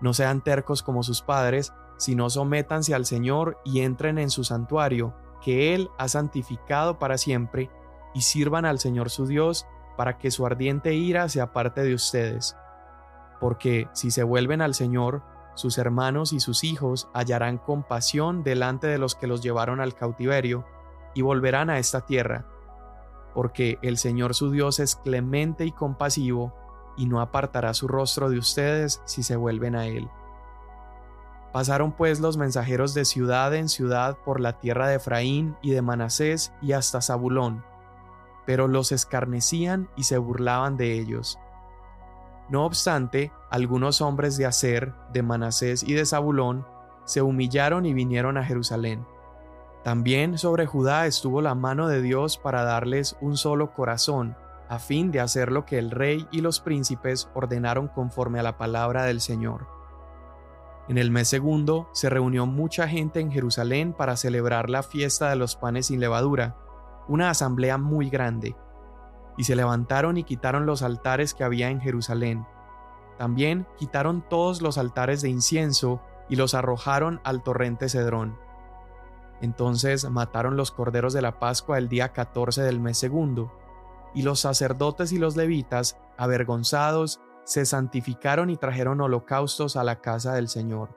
No 0.00 0.14
sean 0.14 0.42
tercos 0.42 0.82
como 0.82 1.02
sus 1.02 1.22
padres, 1.22 1.72
sino 1.96 2.30
sométanse 2.30 2.94
al 2.94 3.04
Señor 3.04 3.60
y 3.64 3.80
entren 3.80 4.18
en 4.18 4.30
su 4.30 4.44
santuario, 4.44 5.14
que 5.42 5.74
Él 5.74 5.90
ha 5.98 6.08
santificado 6.08 6.98
para 6.98 7.18
siempre, 7.18 7.70
y 8.14 8.22
sirvan 8.22 8.64
al 8.64 8.78
Señor 8.78 9.10
su 9.10 9.26
Dios, 9.26 9.66
para 9.96 10.18
que 10.18 10.30
su 10.30 10.46
ardiente 10.46 10.94
ira 10.94 11.28
se 11.28 11.40
aparte 11.40 11.82
de 11.82 11.94
ustedes. 11.94 12.56
Porque 13.40 13.88
si 13.92 14.10
se 14.10 14.22
vuelven 14.22 14.62
al 14.62 14.74
Señor, 14.74 15.22
sus 15.54 15.76
hermanos 15.78 16.32
y 16.32 16.40
sus 16.40 16.62
hijos 16.64 17.08
hallarán 17.12 17.58
compasión 17.58 18.42
delante 18.42 18.86
de 18.86 18.98
los 18.98 19.14
que 19.14 19.26
los 19.26 19.42
llevaron 19.42 19.80
al 19.80 19.94
cautiverio, 19.94 20.64
y 21.14 21.22
volverán 21.22 21.68
a 21.68 21.78
esta 21.78 22.02
tierra, 22.02 22.46
porque 23.34 23.78
el 23.82 23.98
Señor 23.98 24.34
su 24.34 24.50
Dios 24.50 24.78
es 24.78 24.96
clemente 24.96 25.64
y 25.64 25.72
compasivo, 25.72 26.54
y 26.96 27.06
no 27.06 27.20
apartará 27.20 27.74
su 27.74 27.88
rostro 27.88 28.30
de 28.30 28.38
ustedes 28.38 29.00
si 29.04 29.22
se 29.22 29.36
vuelven 29.36 29.76
a 29.76 29.86
Él. 29.86 30.08
Pasaron 31.52 31.92
pues 31.92 32.20
los 32.20 32.36
mensajeros 32.36 32.94
de 32.94 33.04
ciudad 33.04 33.54
en 33.54 33.68
ciudad 33.68 34.18
por 34.24 34.40
la 34.40 34.58
tierra 34.58 34.88
de 34.88 34.96
Efraín 34.96 35.56
y 35.62 35.70
de 35.70 35.82
Manasés 35.82 36.52
y 36.60 36.72
hasta 36.72 37.00
Zabulón, 37.00 37.64
pero 38.46 38.68
los 38.68 38.92
escarnecían 38.92 39.88
y 39.96 40.04
se 40.04 40.18
burlaban 40.18 40.76
de 40.76 40.92
ellos. 40.92 41.38
No 42.50 42.64
obstante, 42.64 43.32
algunos 43.50 44.00
hombres 44.00 44.36
de 44.36 44.46
Aser, 44.46 44.94
de 45.12 45.22
Manasés 45.22 45.82
y 45.82 45.94
de 45.94 46.06
Zabulón 46.06 46.66
se 47.04 47.22
humillaron 47.22 47.86
y 47.86 47.94
vinieron 47.94 48.36
a 48.36 48.44
Jerusalén. 48.44 49.06
También 49.84 50.36
sobre 50.36 50.66
Judá 50.66 51.06
estuvo 51.06 51.40
la 51.40 51.54
mano 51.54 51.88
de 51.88 52.02
Dios 52.02 52.36
para 52.36 52.62
darles 52.62 53.16
un 53.22 53.36
solo 53.38 53.72
corazón, 53.72 54.36
a 54.68 54.78
fin 54.78 55.10
de 55.10 55.20
hacer 55.20 55.50
lo 55.50 55.64
que 55.64 55.78
el 55.78 55.90
rey 55.90 56.26
y 56.30 56.42
los 56.42 56.60
príncipes 56.60 57.30
ordenaron 57.32 57.88
conforme 57.88 58.38
a 58.38 58.42
la 58.42 58.58
palabra 58.58 59.04
del 59.04 59.22
Señor. 59.22 59.77
En 60.88 60.96
el 60.96 61.10
mes 61.10 61.28
segundo 61.28 61.90
se 61.92 62.08
reunió 62.08 62.46
mucha 62.46 62.88
gente 62.88 63.20
en 63.20 63.30
Jerusalén 63.30 63.92
para 63.92 64.16
celebrar 64.16 64.70
la 64.70 64.82
fiesta 64.82 65.28
de 65.28 65.36
los 65.36 65.54
panes 65.54 65.86
sin 65.86 66.00
levadura, 66.00 66.56
una 67.08 67.28
asamblea 67.28 67.76
muy 67.76 68.08
grande, 68.08 68.56
y 69.36 69.44
se 69.44 69.54
levantaron 69.54 70.16
y 70.16 70.24
quitaron 70.24 70.64
los 70.64 70.82
altares 70.82 71.34
que 71.34 71.44
había 71.44 71.68
en 71.68 71.80
Jerusalén. 71.80 72.46
También 73.18 73.66
quitaron 73.76 74.24
todos 74.26 74.62
los 74.62 74.78
altares 74.78 75.20
de 75.20 75.28
incienso 75.28 76.00
y 76.30 76.36
los 76.36 76.54
arrojaron 76.54 77.20
al 77.22 77.42
torrente 77.42 77.90
Cedrón. 77.90 78.38
Entonces 79.42 80.08
mataron 80.10 80.56
los 80.56 80.70
corderos 80.70 81.12
de 81.12 81.20
la 81.22 81.38
Pascua 81.38 81.76
el 81.76 81.88
día 81.88 82.14
14 82.14 82.62
del 82.62 82.80
mes 82.80 82.96
segundo, 82.96 83.52
y 84.14 84.22
los 84.22 84.40
sacerdotes 84.40 85.12
y 85.12 85.18
los 85.18 85.36
levitas, 85.36 85.98
avergonzados, 86.16 87.20
se 87.48 87.64
santificaron 87.64 88.50
y 88.50 88.58
trajeron 88.58 89.00
holocaustos 89.00 89.76
a 89.78 89.82
la 89.82 90.02
casa 90.02 90.34
del 90.34 90.48
Señor. 90.48 90.90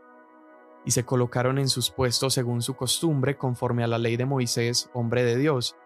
Y 0.83 0.91
se 0.91 1.05
colocaron 1.05 1.57
en 1.59 1.69
sus 1.69 1.91
puestos 1.91 2.33
según 2.33 2.61
su 2.61 2.75
costumbre, 2.75 3.37
conforme 3.37 3.85
a 3.85 3.87
la 3.87 3.97
ley 3.97 4.17
de 4.17 4.25
Moisés, 4.25 4.89
hombre 4.93 5.23
de 5.23 5.37
Dios. 5.37 5.77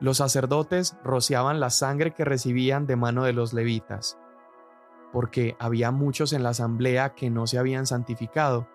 Los 0.00 0.16
sacerdotes 0.16 0.96
rociaban 1.04 1.60
la 1.60 1.70
sangre 1.70 2.12
que 2.12 2.24
recibían 2.24 2.88
de 2.88 2.96
mano 2.96 3.22
de 3.22 3.34
los 3.34 3.52
levitas, 3.52 4.18
porque 5.12 5.54
había 5.60 5.92
muchos 5.92 6.32
en 6.32 6.42
la 6.42 6.48
asamblea 6.48 7.14
que 7.14 7.30
no 7.30 7.46
se 7.46 7.58
habían 7.58 7.86
santificado, 7.86 8.66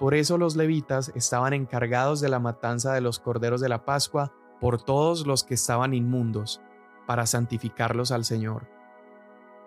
por 0.00 0.14
eso 0.14 0.36
los 0.36 0.56
levitas 0.56 1.12
estaban 1.14 1.52
encargados 1.52 2.20
de 2.20 2.28
la 2.28 2.40
matanza 2.40 2.92
de 2.92 3.00
los 3.00 3.20
corderos 3.20 3.60
de 3.60 3.68
la 3.68 3.84
Pascua 3.84 4.32
por 4.60 4.82
todos 4.82 5.28
los 5.28 5.44
que 5.44 5.54
estaban 5.54 5.94
inmundos, 5.94 6.60
para 7.06 7.24
santificarlos 7.24 8.10
al 8.10 8.24
Señor. 8.24 8.75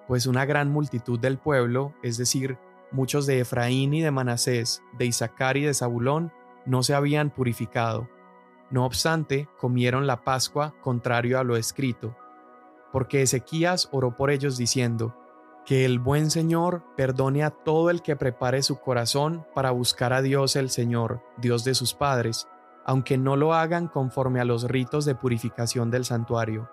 Pues 0.10 0.26
una 0.26 0.44
gran 0.46 0.72
multitud 0.72 1.20
del 1.20 1.38
pueblo, 1.38 1.94
es 2.02 2.18
decir, 2.18 2.58
muchos 2.92 3.28
de 3.28 3.42
Efraín 3.42 3.94
y 3.94 4.02
de 4.02 4.10
Manasés, 4.10 4.82
de 4.98 5.06
Isaacar 5.06 5.56
y 5.56 5.66
de 5.66 5.76
Zabulón, 5.76 6.34
no 6.66 6.82
se 6.82 6.96
habían 6.96 7.30
purificado. 7.30 8.10
No 8.72 8.88
obstante, 8.88 9.48
comieron 9.60 10.08
la 10.08 10.24
Pascua 10.24 10.74
contrario 10.82 11.38
a 11.38 11.44
lo 11.44 11.58
escrito, 11.58 12.18
porque 12.92 13.22
Ezequías 13.22 13.88
oró 13.92 14.18
por 14.18 14.32
ellos 14.32 14.58
diciendo, 14.58 15.16
que 15.64 15.86
el 15.86 16.00
buen 16.00 16.32
Señor 16.32 16.84
perdone 16.98 17.44
a 17.44 17.52
todo 17.52 17.92
el 17.92 18.02
que 18.02 18.16
prepare 18.16 18.64
su 18.64 18.80
corazón 18.80 19.46
para 19.54 19.70
buscar 19.70 20.12
a 20.12 20.24
Dios 20.24 20.56
el 20.56 20.72
Señor, 20.72 21.22
Dios 21.38 21.64
de 21.64 21.76
sus 21.76 21.94
padres, 21.94 22.48
aunque 22.84 23.20
no 23.20 23.36
lo 23.36 23.54
hagan 23.54 23.88
conforme 23.88 24.40
a 24.40 24.46
los 24.46 24.64
ritos 24.64 25.06
de 25.06 25.14
purificación 25.14 25.92
del 25.92 26.04
santuario. 26.04 26.68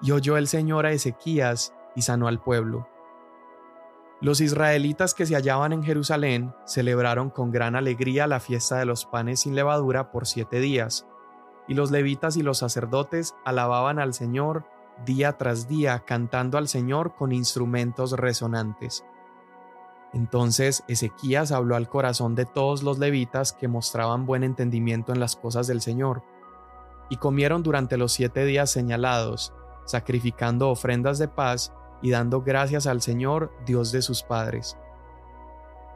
Y 0.00 0.12
oyó 0.12 0.38
el 0.38 0.48
Señor 0.48 0.86
a 0.86 0.92
Ezequías 0.92 1.74
y 1.94 2.02
sanó 2.02 2.28
al 2.28 2.40
pueblo. 2.40 2.88
Los 4.20 4.40
israelitas 4.40 5.14
que 5.14 5.26
se 5.26 5.34
hallaban 5.34 5.72
en 5.72 5.82
Jerusalén 5.82 6.54
celebraron 6.64 7.28
con 7.28 7.50
gran 7.50 7.74
alegría 7.74 8.28
la 8.28 8.38
fiesta 8.38 8.78
de 8.78 8.84
los 8.84 9.04
panes 9.04 9.40
sin 9.40 9.56
levadura 9.56 10.12
por 10.12 10.28
siete 10.28 10.60
días, 10.60 11.08
y 11.66 11.74
los 11.74 11.90
levitas 11.90 12.36
y 12.36 12.42
los 12.42 12.58
sacerdotes 12.58 13.34
alababan 13.44 13.98
al 13.98 14.14
Señor 14.14 14.64
día 15.04 15.38
tras 15.38 15.66
día 15.66 16.04
cantando 16.06 16.58
al 16.58 16.68
Señor 16.68 17.16
con 17.16 17.32
instrumentos 17.32 18.12
resonantes. 18.12 19.04
Entonces 20.12 20.84
Ezequías 20.86 21.50
habló 21.50 21.74
al 21.74 21.88
corazón 21.88 22.34
de 22.34 22.44
todos 22.44 22.82
los 22.82 22.98
levitas 22.98 23.52
que 23.52 23.66
mostraban 23.66 24.26
buen 24.26 24.44
entendimiento 24.44 25.12
en 25.12 25.18
las 25.18 25.34
cosas 25.34 25.66
del 25.66 25.80
Señor, 25.80 26.22
y 27.10 27.16
comieron 27.16 27.62
durante 27.62 27.96
los 27.96 28.12
siete 28.12 28.44
días 28.44 28.70
señalados, 28.70 29.52
sacrificando 29.84 30.70
ofrendas 30.70 31.18
de 31.18 31.28
paz 31.28 31.72
y 32.02 32.10
dando 32.10 32.42
gracias 32.42 32.86
al 32.86 33.00
Señor, 33.00 33.52
Dios 33.64 33.92
de 33.92 34.02
sus 34.02 34.22
padres. 34.22 34.76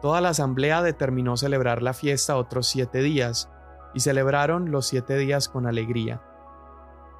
Toda 0.01 0.21
la 0.21 0.31
asamblea 0.31 0.83
determinó 0.83 1.37
celebrar 1.37 1.83
la 1.83 1.93
fiesta 1.93 2.37
otros 2.37 2.67
siete 2.67 3.03
días, 3.03 3.51
y 3.95 4.01
celebraron 4.01 4.71
los 4.71 4.87
siete 4.87 5.17
días 5.17 5.49
con 5.49 5.67
alegría 5.67 6.23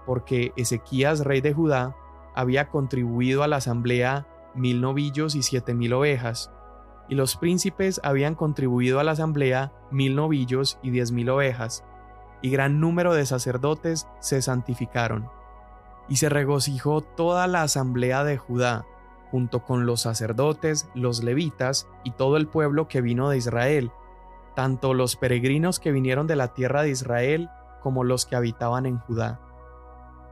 porque 0.07 0.53
Ezequías, 0.57 1.25
rey 1.25 1.43
de 1.43 1.53
Judá, 1.53 1.95
había 2.35 2.69
contribuido 2.69 3.43
a 3.43 3.49
la 3.49 3.57
asamblea 3.57 4.27
mil 4.55 4.81
novillos 4.81 5.35
y 5.35 5.43
siete 5.43 5.75
mil 5.75 5.93
ovejas, 5.93 6.51
y 7.09 7.17
los 7.17 7.37
príncipes 7.37 8.01
habían 8.03 8.35
contribuido 8.35 9.01
a 9.01 9.05
la 9.05 9.13
asamblea 9.13 9.73
mil 9.91 10.17
novillos 10.17 10.79
y 10.83 10.91
diez 10.91 11.13
mil 11.13 11.29
ovejas, 11.29 11.85
y 12.41 12.51
gran 12.51 12.81
número 12.81 13.13
de 13.15 13.27
sacerdotes 13.27 14.07
se 14.21 14.41
santificaron. 14.41 15.29
Y 16.09 16.17
se 16.17 16.29
regocijó 16.29 17.01
toda 17.01 17.47
la 17.47 17.63
asamblea 17.63 18.25
de 18.25 18.37
Judá, 18.37 18.87
junto 19.31 19.65
con 19.65 19.87
los 19.87 20.03
sacerdotes, 20.03 20.89
los 20.95 21.23
levitas 21.23 21.89
y 22.05 22.13
todo 22.13 22.37
el 22.37 22.47
pueblo 22.47 22.89
que 22.89 23.01
vino 23.01 23.29
de 23.29 23.39
Israel, 23.39 23.91
tanto 24.55 24.95
los 24.95 25.17
peregrinos 25.17 25.81
que 25.81 25.93
vinieron 25.93 26.27
de 26.27 26.37
la 26.37 26.55
tierra 26.55 26.83
de 26.83 26.91
Israel 26.91 27.51
como 27.83 28.05
los 28.05 28.25
que 28.25 28.37
habitaban 28.37 28.87
en 28.87 28.99
Judá 28.99 29.41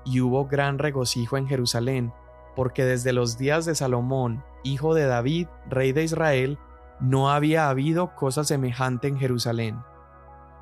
y 0.04 0.20
hubo 0.20 0.46
gran 0.46 0.78
regocijo 0.78 1.36
en 1.36 1.48
Jerusalén, 1.48 2.12
porque 2.54 2.84
desde 2.84 3.12
los 3.12 3.38
días 3.38 3.64
de 3.64 3.74
Salomón, 3.74 4.44
hijo 4.62 4.94
de 4.94 5.06
David, 5.06 5.48
rey 5.68 5.92
de 5.92 6.04
Israel, 6.04 6.58
no 7.00 7.30
había 7.30 7.68
habido 7.68 8.14
cosa 8.14 8.44
semejante 8.44 9.08
en 9.08 9.18
Jerusalén. 9.18 9.78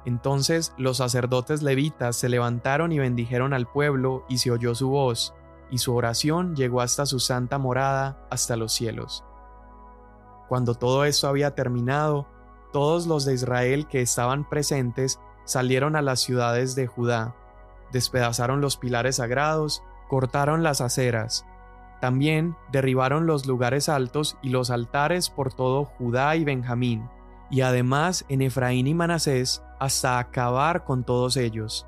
Entonces 0.05 0.73
los 0.77 0.97
sacerdotes 0.99 1.63
levitas 1.63 2.17
se 2.17 2.29
levantaron 2.29 2.93
y 2.93 2.99
bendijeron 2.99 3.53
al 3.53 3.67
pueblo, 3.67 4.25
y 4.29 4.39
se 4.39 4.51
oyó 4.51 4.75
su 4.75 4.89
voz, 4.91 5.35
y 5.71 5.79
su 5.79 5.95
oración 5.95 6.57
llegó 6.57 6.81
hasta 6.81 7.07
su 7.07 7.21
santa 7.21 7.59
morada, 7.59 8.27
hasta 8.31 8.57
los 8.57 8.73
cielos. 8.73 9.25
Cuando 10.49 10.75
todo 10.75 11.05
esto 11.05 11.29
había 11.29 11.55
terminado, 11.55 12.27
todos 12.73 13.07
los 13.07 13.25
de 13.25 13.35
Israel 13.35 13.87
que 13.87 14.03
estaban 14.03 14.49
presentes 14.49 15.21
salieron 15.45 15.97
a 15.97 16.03
las 16.03 16.21
ciudades 16.21 16.75
de 16.75 16.87
Judá, 16.87 17.35
despedazaron 17.93 18.61
los 18.61 18.77
pilares 18.77 19.17
sagrados, 19.17 19.83
cortaron 20.09 20.63
las 20.63 20.81
aceras. 20.81 21.47
También 22.01 22.57
derribaron 22.73 23.27
los 23.27 23.47
lugares 23.47 23.89
altos 23.89 24.37
y 24.43 24.49
los 24.49 24.71
altares 24.71 25.31
por 25.31 25.53
todo 25.55 25.85
Judá 25.85 26.35
y 26.37 26.45
Benjamín, 26.45 27.09
y 27.53 27.61
además 27.61 28.25
en 28.31 28.41
Efraín 28.41 28.87
y 28.87 28.95
Manasés, 28.95 29.63
hasta 29.79 30.19
acabar 30.19 30.85
con 30.85 31.05
todos 31.05 31.37
ellos. 31.37 31.87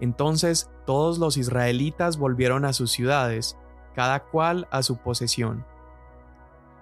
Entonces 0.00 0.70
todos 0.86 1.18
los 1.18 1.36
israelitas 1.36 2.16
volvieron 2.16 2.64
a 2.64 2.72
sus 2.72 2.92
ciudades, 2.92 3.58
cada 3.96 4.20
cual 4.20 4.68
a 4.70 4.82
su 4.84 4.98
posesión. 4.98 5.66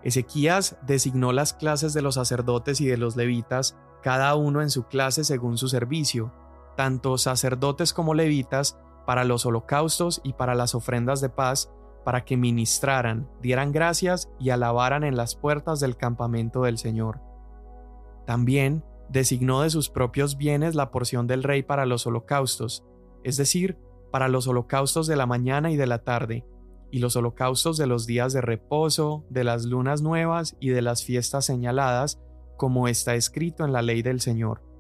Ezequías 0.03 0.77
designó 0.83 1.33
las 1.33 1.55
clases 1.55 1.95
de 1.95 2.03
los 2.03 2.17
sacerdotes 2.17 2.83
y 2.83 2.87
de 2.87 2.99
los 2.99 3.17
levitas, 3.17 3.79
cada 4.03 4.35
uno 4.35 4.61
en 4.61 4.69
su 4.69 4.85
clase 4.85 5.25
según 5.25 5.57
su 5.57 5.69
servicio, 5.69 6.35
tanto 6.77 7.17
sacerdotes 7.17 7.95
como 7.95 8.13
levitas, 8.13 8.79
para 9.07 9.25
los 9.25 9.47
holocaustos 9.47 10.21
y 10.23 10.35
para 10.35 10.55
las 10.55 10.75
ofrendas 10.75 11.23
de 11.23 11.31
paz, 11.31 11.73
para 12.05 12.25
que 12.27 12.37
ministraran, 12.37 13.29
dieran 13.41 13.73
gracias 13.73 14.29
y 14.39 14.51
alabaran 14.51 15.03
en 15.03 15.17
las 15.17 15.35
puertas 15.35 15.81
del 15.81 15.97
campamento 15.97 16.63
del 16.63 16.77
Señor. 16.77 17.32
También 18.27 18.85
designó 19.09 19.63
de 19.63 19.71
sus 19.71 19.91
propios 19.91 20.37
bienes 20.37 20.75
la 20.75 20.91
porción 20.91 21.27
del 21.27 21.43
rey 21.43 21.63
para 21.63 21.87
los 21.87 22.07
holocaustos, 22.07 22.85
es 23.25 23.37
decir, 23.37 23.79
para 24.11 24.29
los 24.29 24.47
holocaustos 24.47 25.07
de 25.07 25.17
la 25.17 25.27
mañana 25.27 25.71
y 25.71 25.77
de 25.77 25.87
la 25.87 25.99
tarde, 25.99 26.45
y 26.91 26.99
los 26.99 27.17
holocaustos 27.17 27.79
de 27.79 27.87
los 27.87 28.07
días 28.07 28.33
de 28.33 28.41
reposo, 28.41 29.25
de 29.31 29.45
las 29.45 29.65
lunas 29.65 30.03
nuevas 30.03 30.57
y 30.61 30.69
de 30.71 30.83
las 30.83 31.05
fiestas 31.05 31.45
señaladas, 31.45 32.21
como 32.57 32.89
está 32.89 33.15
escrito 33.15 33.65
en 33.65 33.73
la 33.73 33.83
ley 33.83 34.03
del 34.03 34.21
Señor 34.21 34.73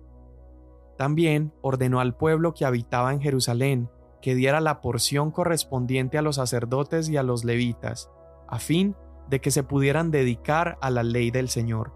también 1.03 1.53
ordenó 1.63 1.99
al 1.99 2.15
pueblo 2.15 2.55
que 2.55 2.65
habitaba 2.65 3.13
en 3.13 3.21
Jerusalén 3.21 3.91
que 4.21 4.37
diera 4.37 4.61
la 4.61 4.81
porción 4.81 5.33
correspondiente 5.33 6.17
a 6.17 6.23
los 6.23 6.37
sacerdotes 6.37 7.09
y 7.09 7.17
a 7.17 7.25
los 7.25 7.45
levitas, 7.45 8.09
a 8.47 8.61
fin 8.61 8.95
de 9.29 9.41
que 9.41 9.51
se 9.51 9.65
pudieran 9.65 10.13
dedicar 10.13 10.79
a 10.81 10.91
la 10.91 11.03
ley 11.03 11.33
del 11.33 11.49
Señor. 11.49 11.93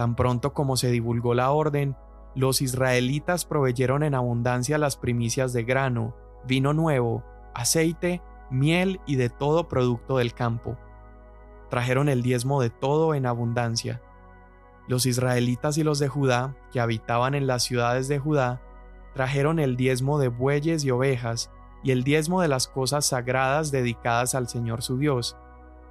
Tan 0.00 0.16
pronto 0.16 0.54
como 0.54 0.78
se 0.78 0.90
divulgó 0.90 1.34
la 1.34 1.50
orden, 1.50 1.94
los 2.34 2.62
israelitas 2.62 3.44
proveyeron 3.44 4.02
en 4.02 4.14
abundancia 4.14 4.78
las 4.78 4.96
primicias 4.96 5.52
de 5.52 5.64
grano, 5.64 6.16
vino 6.46 6.72
nuevo, 6.72 7.22
aceite, 7.52 8.22
miel 8.50 8.98
y 9.04 9.16
de 9.16 9.28
todo 9.28 9.68
producto 9.68 10.16
del 10.16 10.32
campo. 10.32 10.78
Trajeron 11.68 12.08
el 12.08 12.22
diezmo 12.22 12.62
de 12.62 12.70
todo 12.70 13.14
en 13.14 13.26
abundancia 13.26 14.00
los 14.88 15.04
israelitas 15.04 15.76
y 15.76 15.84
los 15.84 15.98
de 15.98 16.08
Judá, 16.08 16.56
que 16.72 16.80
habitaban 16.80 17.34
en 17.34 17.46
las 17.46 17.62
ciudades 17.64 18.08
de 18.08 18.18
Judá, 18.18 18.62
trajeron 19.12 19.58
el 19.58 19.76
diezmo 19.76 20.18
de 20.18 20.28
bueyes 20.28 20.82
y 20.82 20.90
ovejas, 20.90 21.50
y 21.84 21.90
el 21.90 22.04
diezmo 22.04 22.40
de 22.40 22.48
las 22.48 22.68
cosas 22.68 23.04
sagradas 23.04 23.70
dedicadas 23.70 24.34
al 24.34 24.48
Señor 24.48 24.80
su 24.80 24.96
Dios, 24.96 25.36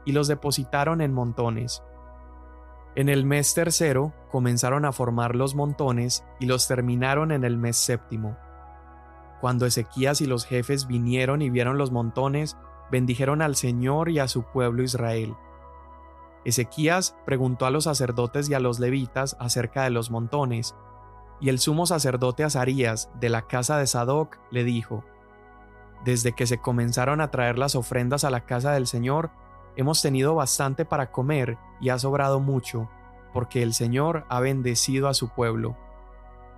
y 0.03 0.13
los 0.13 0.27
depositaron 0.27 0.99
en 0.99 1.13
montones. 1.13 1.83
En 2.95 3.07
el 3.07 3.25
mes 3.25 3.53
tercero 3.53 4.13
comenzaron 4.31 4.83
a 4.85 4.91
formar 4.91 5.35
los 5.35 5.55
montones 5.55 6.25
y 6.39 6.47
los 6.47 6.67
terminaron 6.67 7.31
en 7.31 7.43
el 7.43 7.57
mes 7.57 7.77
séptimo. 7.77 8.35
Cuando 9.41 9.65
Ezequías 9.65 10.21
y 10.21 10.25
los 10.25 10.45
jefes 10.45 10.87
vinieron 10.87 11.41
y 11.41 11.49
vieron 11.49 11.77
los 11.77 11.91
montones, 11.91 12.57
bendijeron 12.91 13.41
al 13.41 13.55
Señor 13.55 14.09
y 14.09 14.19
a 14.19 14.27
su 14.27 14.43
pueblo 14.43 14.83
Israel. 14.83 15.35
Ezequías 16.45 17.15
preguntó 17.25 17.65
a 17.65 17.71
los 17.71 17.83
sacerdotes 17.83 18.49
y 18.49 18.53
a 18.53 18.59
los 18.59 18.79
levitas 18.79 19.37
acerca 19.39 19.83
de 19.83 19.91
los 19.91 20.09
montones, 20.09 20.75
y 21.39 21.49
el 21.49 21.59
sumo 21.59 21.85
sacerdote 21.85 22.43
Azarías 22.43 23.09
de 23.19 23.29
la 23.29 23.43
casa 23.43 23.77
de 23.77 23.87
Sadoc 23.87 24.37
le 24.51 24.63
dijo, 24.63 25.05
Desde 26.03 26.33
que 26.33 26.47
se 26.47 26.59
comenzaron 26.59 27.21
a 27.21 27.31
traer 27.31 27.57
las 27.57 27.75
ofrendas 27.75 28.23
a 28.23 28.29
la 28.29 28.45
casa 28.45 28.71
del 28.71 28.87
Señor, 28.87 29.31
hemos 29.79 30.01
tenido 30.01 30.35
bastante 30.35 30.83
para 30.83 31.09
comer 31.09 31.57
y 31.79 31.87
ha 31.87 31.97
sobrado 31.97 32.41
mucho, 32.41 32.89
porque 33.31 33.63
el 33.63 33.73
Señor 33.73 34.25
ha 34.27 34.41
bendecido 34.41 35.07
a 35.07 35.13
su 35.13 35.29
pueblo. 35.29 35.77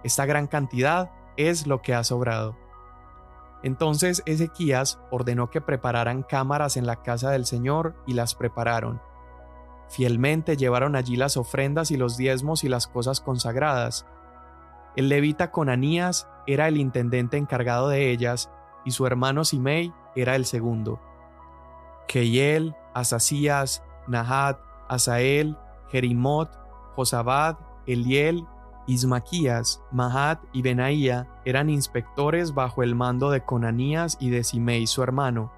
Esta 0.03 0.25
gran 0.25 0.47
cantidad 0.47 1.11
es 1.37 1.67
lo 1.67 1.83
que 1.83 1.93
ha 1.93 2.03
sobrado. 2.03 2.57
Entonces 3.61 4.23
Ezequías 4.25 4.99
ordenó 5.11 5.51
que 5.51 5.61
prepararan 5.61 6.23
cámaras 6.23 6.77
en 6.77 6.87
la 6.87 7.03
casa 7.03 7.29
del 7.29 7.45
Señor 7.45 7.93
y 8.07 8.13
las 8.13 8.33
prepararon. 8.33 8.99
Fielmente 9.87 10.57
llevaron 10.57 10.95
allí 10.95 11.15
las 11.15 11.37
ofrendas 11.37 11.91
y 11.91 11.97
los 11.97 12.17
diezmos 12.17 12.63
y 12.63 12.69
las 12.69 12.87
cosas 12.87 13.21
consagradas. 13.21 14.07
El 14.95 15.09
levita 15.09 15.51
Conanías 15.51 16.27
era 16.47 16.67
el 16.67 16.77
intendente 16.77 17.37
encargado 17.37 17.87
de 17.87 18.09
ellas 18.09 18.49
y 18.83 18.91
su 18.91 19.05
hermano 19.05 19.45
Simei 19.45 19.93
era 20.15 20.35
el 20.35 20.47
segundo. 20.47 20.99
Keiel, 22.07 22.75
Asasías, 22.93 23.83
Nahat, 24.07 24.59
Asael, 24.87 25.57
Jerimot, 25.89 26.49
Josabad, 26.95 27.57
Eliel 27.85 28.45
Ismaquías, 28.87 29.81
Mahat 29.91 30.39
y 30.53 30.61
Benaía 30.61 31.27
eran 31.45 31.69
inspectores 31.69 32.53
bajo 32.53 32.83
el 32.83 32.95
mando 32.95 33.29
de 33.29 33.41
Conanías 33.41 34.17
y 34.19 34.31
de 34.31 34.43
Simei 34.43 34.87
su 34.87 35.03
hermano, 35.03 35.51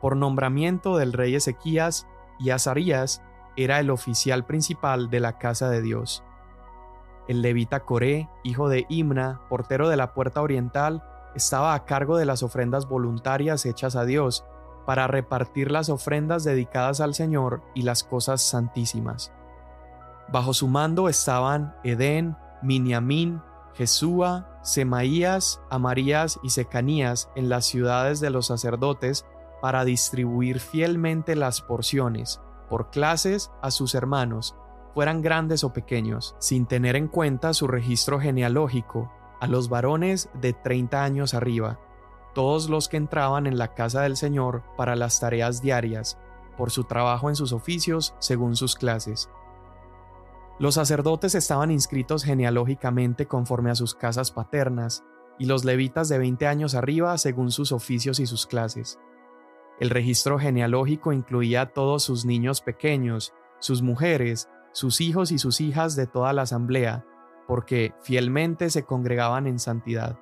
por 0.00 0.16
nombramiento 0.16 0.96
del 0.96 1.12
rey 1.12 1.34
Ezequías, 1.34 2.06
y 2.38 2.50
Azarías 2.50 3.22
era 3.56 3.80
el 3.80 3.90
oficial 3.90 4.44
principal 4.44 5.08
de 5.08 5.20
la 5.20 5.38
casa 5.38 5.70
de 5.70 5.80
Dios. 5.80 6.22
El 7.28 7.40
levita 7.42 7.80
Coré, 7.80 8.28
hijo 8.44 8.68
de 8.68 8.84
Imna, 8.88 9.40
portero 9.48 9.88
de 9.88 9.96
la 9.96 10.12
puerta 10.12 10.42
oriental, 10.42 11.02
estaba 11.34 11.74
a 11.74 11.84
cargo 11.86 12.18
de 12.18 12.26
las 12.26 12.42
ofrendas 12.42 12.88
voluntarias 12.88 13.64
hechas 13.64 13.96
a 13.96 14.04
Dios, 14.04 14.44
para 14.86 15.06
repartir 15.08 15.70
las 15.70 15.88
ofrendas 15.88 16.44
dedicadas 16.44 17.00
al 17.00 17.14
Señor 17.14 17.62
y 17.74 17.82
las 17.82 18.04
cosas 18.04 18.40
santísimas. 18.40 19.32
Bajo 20.28 20.54
su 20.54 20.68
mando 20.68 21.08
estaban 21.08 21.74
Edén, 21.84 22.36
Miniamín, 22.62 23.42
Jesúa, 23.74 24.58
Semaías, 24.62 25.60
Amarías 25.70 26.40
y 26.42 26.50
Secanías 26.50 27.28
en 27.36 27.48
las 27.48 27.66
ciudades 27.66 28.20
de 28.20 28.30
los 28.30 28.46
sacerdotes 28.46 29.26
para 29.60 29.84
distribuir 29.84 30.60
fielmente 30.60 31.36
las 31.36 31.60
porciones, 31.60 32.40
por 32.68 32.90
clases, 32.90 33.50
a 33.62 33.70
sus 33.70 33.94
hermanos, 33.94 34.56
fueran 34.94 35.22
grandes 35.22 35.62
o 35.62 35.72
pequeños, 35.72 36.34
sin 36.38 36.66
tener 36.66 36.96
en 36.96 37.08
cuenta 37.08 37.52
su 37.52 37.66
registro 37.66 38.18
genealógico, 38.18 39.12
a 39.40 39.46
los 39.46 39.68
varones 39.68 40.30
de 40.40 40.54
30 40.54 41.04
años 41.04 41.34
arriba, 41.34 41.78
todos 42.36 42.68
los 42.68 42.90
que 42.90 42.98
entraban 42.98 43.46
en 43.46 43.56
la 43.56 43.72
casa 43.72 44.02
del 44.02 44.14
Señor 44.14 44.62
para 44.76 44.94
las 44.94 45.18
tareas 45.18 45.62
diarias, 45.62 46.18
por 46.58 46.70
su 46.70 46.84
trabajo 46.84 47.30
en 47.30 47.34
sus 47.34 47.54
oficios 47.54 48.14
según 48.18 48.56
sus 48.56 48.74
clases. 48.74 49.30
Los 50.58 50.74
sacerdotes 50.74 51.34
estaban 51.34 51.70
inscritos 51.70 52.24
genealógicamente 52.24 53.24
conforme 53.24 53.70
a 53.70 53.74
sus 53.74 53.94
casas 53.94 54.32
paternas, 54.32 55.02
y 55.38 55.46
los 55.46 55.64
levitas 55.64 56.10
de 56.10 56.18
20 56.18 56.46
años 56.46 56.74
arriba 56.74 57.16
según 57.16 57.50
sus 57.50 57.72
oficios 57.72 58.20
y 58.20 58.26
sus 58.26 58.46
clases. 58.46 58.98
El 59.80 59.88
registro 59.88 60.38
genealógico 60.38 61.14
incluía 61.14 61.62
a 61.62 61.72
todos 61.72 62.02
sus 62.02 62.26
niños 62.26 62.60
pequeños, 62.60 63.32
sus 63.60 63.80
mujeres, 63.80 64.50
sus 64.72 65.00
hijos 65.00 65.32
y 65.32 65.38
sus 65.38 65.62
hijas 65.62 65.96
de 65.96 66.06
toda 66.06 66.34
la 66.34 66.42
asamblea, 66.42 67.06
porque 67.46 67.94
fielmente 68.02 68.68
se 68.68 68.84
congregaban 68.84 69.46
en 69.46 69.58
santidad. 69.58 70.18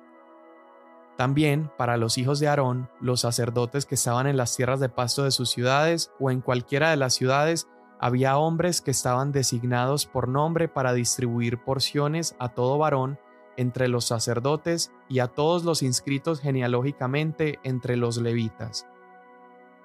También 1.17 1.71
para 1.77 1.97
los 1.97 2.17
hijos 2.17 2.39
de 2.39 2.47
Aarón, 2.47 2.89
los 2.99 3.21
sacerdotes 3.21 3.85
que 3.85 3.95
estaban 3.95 4.27
en 4.27 4.37
las 4.37 4.55
tierras 4.55 4.79
de 4.79 4.89
pasto 4.89 5.23
de 5.23 5.31
sus 5.31 5.49
ciudades 5.49 6.11
o 6.19 6.29
en 6.29 6.41
cualquiera 6.41 6.89
de 6.89 6.97
las 6.97 7.13
ciudades 7.13 7.67
había 7.99 8.37
hombres 8.37 8.81
que 8.81 8.91
estaban 8.91 9.31
designados 9.31 10.05
por 10.05 10.27
nombre 10.27 10.67
para 10.67 10.93
distribuir 10.93 11.63
porciones 11.63 12.35
a 12.39 12.49
todo 12.49 12.77
varón 12.77 13.17
entre 13.57 13.87
los 13.87 14.05
sacerdotes 14.05 14.91
y 15.07 15.19
a 15.19 15.27
todos 15.27 15.63
los 15.63 15.81
inscritos 15.81 16.41
genealógicamente 16.41 17.59
entre 17.63 17.95
los 17.95 18.17
levitas. 18.17 18.85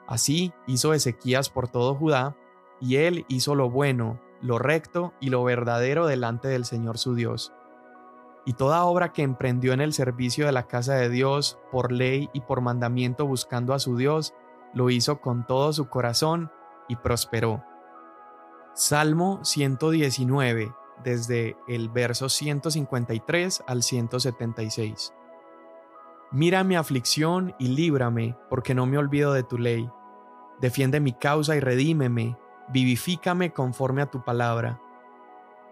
Así 0.08 0.52
hizo 0.66 0.92
Ezequías 0.92 1.50
por 1.50 1.68
todo 1.68 1.94
Judá, 1.94 2.36
y 2.80 2.96
él 2.96 3.24
hizo 3.28 3.54
lo 3.54 3.70
bueno, 3.70 4.20
lo 4.42 4.58
recto 4.58 5.12
y 5.20 5.30
lo 5.30 5.44
verdadero 5.44 6.06
delante 6.06 6.48
del 6.48 6.64
Señor 6.64 6.98
su 6.98 7.14
Dios. 7.14 7.52
Y 8.44 8.54
toda 8.54 8.84
obra 8.84 9.12
que 9.12 9.22
emprendió 9.22 9.72
en 9.72 9.80
el 9.80 9.92
servicio 9.92 10.46
de 10.46 10.52
la 10.52 10.66
casa 10.66 10.94
de 10.94 11.10
Dios, 11.10 11.58
por 11.70 11.92
ley 11.92 12.30
y 12.32 12.40
por 12.40 12.60
mandamiento 12.60 13.26
buscando 13.26 13.74
a 13.74 13.78
su 13.78 13.96
Dios, 13.96 14.34
lo 14.74 14.90
hizo 14.90 15.20
con 15.20 15.46
todo 15.46 15.72
su 15.72 15.88
corazón 15.88 16.50
y 16.88 16.96
prosperó 16.96 17.62
Salmo 18.74 19.40
119, 19.44 20.72
desde 21.02 21.56
el 21.66 21.88
verso 21.88 22.28
153 22.28 23.64
al 23.66 23.82
176. 23.82 25.12
Mira 26.30 26.62
mi 26.62 26.76
aflicción 26.76 27.54
y 27.58 27.68
líbrame, 27.68 28.36
porque 28.48 28.74
no 28.74 28.86
me 28.86 28.96
olvido 28.96 29.32
de 29.32 29.42
tu 29.42 29.58
ley. 29.58 29.90
Defiende 30.60 31.00
mi 31.00 31.12
causa 31.12 31.56
y 31.56 31.60
redímeme, 31.60 32.38
vivifícame 32.68 33.52
conforme 33.52 34.02
a 34.02 34.10
tu 34.10 34.24
palabra. 34.24 34.80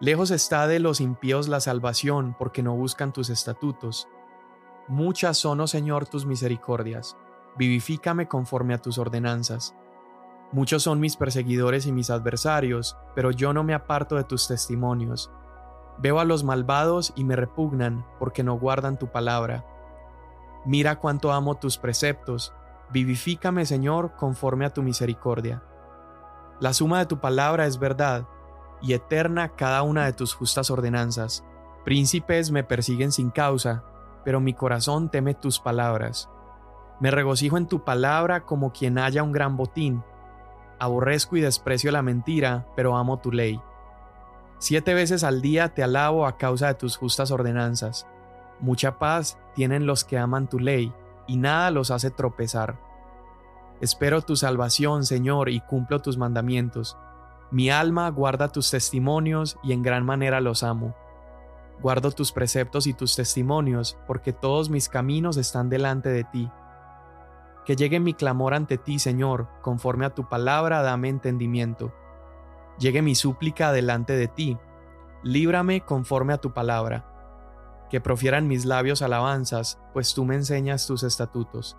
Lejos 0.01 0.31
está 0.31 0.67
de 0.69 0.79
los 0.79 1.01
impíos 1.01 1.49
la 1.49 1.61
salvación, 1.61 2.37
porque 2.39 2.63
no 2.63 2.75
buscan 2.77 3.13
tus 3.13 3.31
estatutos. 3.31 4.09
Muchas 4.87 5.37
son, 5.37 5.61
oh 5.61 5.67
Señor, 5.67 6.07
tus 6.07 6.25
misericordias. 6.25 7.17
Vivifícame 7.57 8.29
conforme 8.29 8.75
a 8.75 8.79
tus 8.79 8.99
ordenanzas. 8.99 9.75
Muchos 10.53 10.85
son 10.85 11.01
mis 11.01 11.17
perseguidores 11.17 11.87
y 11.87 11.93
mis 11.93 12.11
adversarios, 12.11 12.97
pero 13.15 13.33
yo 13.33 13.53
no 13.53 13.65
me 13.65 13.75
aparto 13.75 14.15
de 14.15 14.25
tus 14.25 14.47
testimonios. 14.47 15.31
Veo 15.99 16.21
a 16.21 16.25
los 16.25 16.45
malvados 16.45 17.13
y 17.17 17.25
me 17.25 17.35
repugnan, 17.35 18.07
porque 18.21 18.45
no 18.45 18.57
guardan 18.57 18.99
tu 18.99 19.09
palabra. 19.09 19.67
Mira 20.65 21.01
cuánto 21.01 21.33
amo 21.33 21.57
tus 21.57 21.77
preceptos, 21.77 22.55
vivifícame 22.91 23.67
Señor 23.67 24.15
conforme 24.17 24.65
a 24.65 24.71
tu 24.71 24.83
misericordia. 24.83 25.63
La 26.61 26.73
suma 26.73 27.01
de 27.01 27.07
tu 27.07 27.19
palabra 27.21 27.67
es 27.67 27.79
verdad, 27.79 28.27
y 28.81 28.93
eterna 28.93 29.51
cada 29.51 29.83
una 29.83 30.05
de 30.05 30.13
tus 30.13 30.35
justas 30.35 30.71
ordenanzas. 30.71 31.45
Príncipes 31.85 32.51
me 32.51 32.65
persiguen 32.65 33.13
sin 33.13 33.31
causa, 33.31 33.85
pero 34.25 34.41
mi 34.41 34.55
corazón 34.55 35.11
teme 35.11 35.35
tus 35.35 35.59
palabras. 35.59 36.29
Me 37.01 37.11
regocijo 37.11 37.57
en 37.57 37.67
tu 37.67 37.85
palabra 37.85 38.45
como 38.45 38.73
quien 38.73 38.99
haya 38.99 39.23
un 39.23 39.33
gran 39.33 39.57
botín 39.57 40.03
Aborrezco 40.81 41.37
y 41.37 41.41
desprecio 41.41 41.91
la 41.91 42.03
mentira, 42.03 42.67
pero 42.77 42.97
amo 42.97 43.19
tu 43.19 43.33
ley. 43.33 43.61
Siete 44.59 44.95
veces 44.95 45.25
al 45.25 45.43
día 45.43 45.75
te 45.75 45.83
alabo 45.83 46.27
a 46.27 46.37
causa 46.37 46.69
de 46.69 46.75
tus 46.75 46.97
justas 46.97 47.31
ordenanzas. 47.33 48.07
Mucha 48.61 48.99
paz 48.99 49.39
tienen 49.55 49.87
los 49.87 50.05
que 50.05 50.19
aman 50.19 50.49
tu 50.49 50.61
ley, 50.61 50.93
y 51.27 51.37
nada 51.37 51.71
los 51.71 51.91
hace 51.91 52.11
tropezar. 52.11 52.79
Espero 53.81 54.23
tu 54.23 54.37
salvación, 54.37 55.05
Señor, 55.05 55.49
y 55.49 55.61
cumplo 55.61 56.01
tus 56.01 56.17
mandamientos. 56.17 56.97
Mi 57.51 57.71
alma 57.71 58.11
guarda 58.11 58.49
tus 58.49 58.71
testimonios 58.71 59.57
y 59.63 59.73
en 59.73 59.83
gran 59.83 60.05
manera 60.05 60.43
los 60.43 60.63
amo. 60.63 60.95
Guardo 61.81 62.11
tus 62.11 62.31
preceptos 62.31 62.87
y 62.87 62.93
tus 62.93 63.17
testimonios, 63.17 63.97
porque 64.07 64.35
todos 64.35 64.69
mis 64.69 64.91
caminos 64.91 65.39
están 65.39 65.71
delante 65.71 66.11
de 66.11 66.25
ti. 66.25 66.51
Que 67.65 67.75
llegue 67.75 68.01
mi 68.01 68.13
clamor 68.13 68.53
ante 68.53 68.77
ti, 68.77 68.99
Señor, 68.99 69.49
conforme 69.63 70.05
a 70.05 70.15
tu 70.15 70.29
palabra, 70.29 70.83
dame 70.83 71.09
entendimiento. 71.09 71.95
Llegue 72.79 73.01
mi 73.01 73.15
súplica 73.15 73.73
delante 73.73 74.15
de 74.15 74.29
ti, 74.29 74.59
líbrame 75.23 75.81
conforme 75.81 76.35
a 76.35 76.39
tu 76.39 76.53
palabra. 76.53 77.07
Que 77.89 78.01
profieran 78.01 78.47
mis 78.47 78.67
labios 78.67 79.01
alabanzas, 79.01 79.81
pues 79.95 80.13
tú 80.13 80.27
me 80.27 80.35
enseñas 80.35 80.87
tus 80.87 81.03
estatutos. 81.03 81.79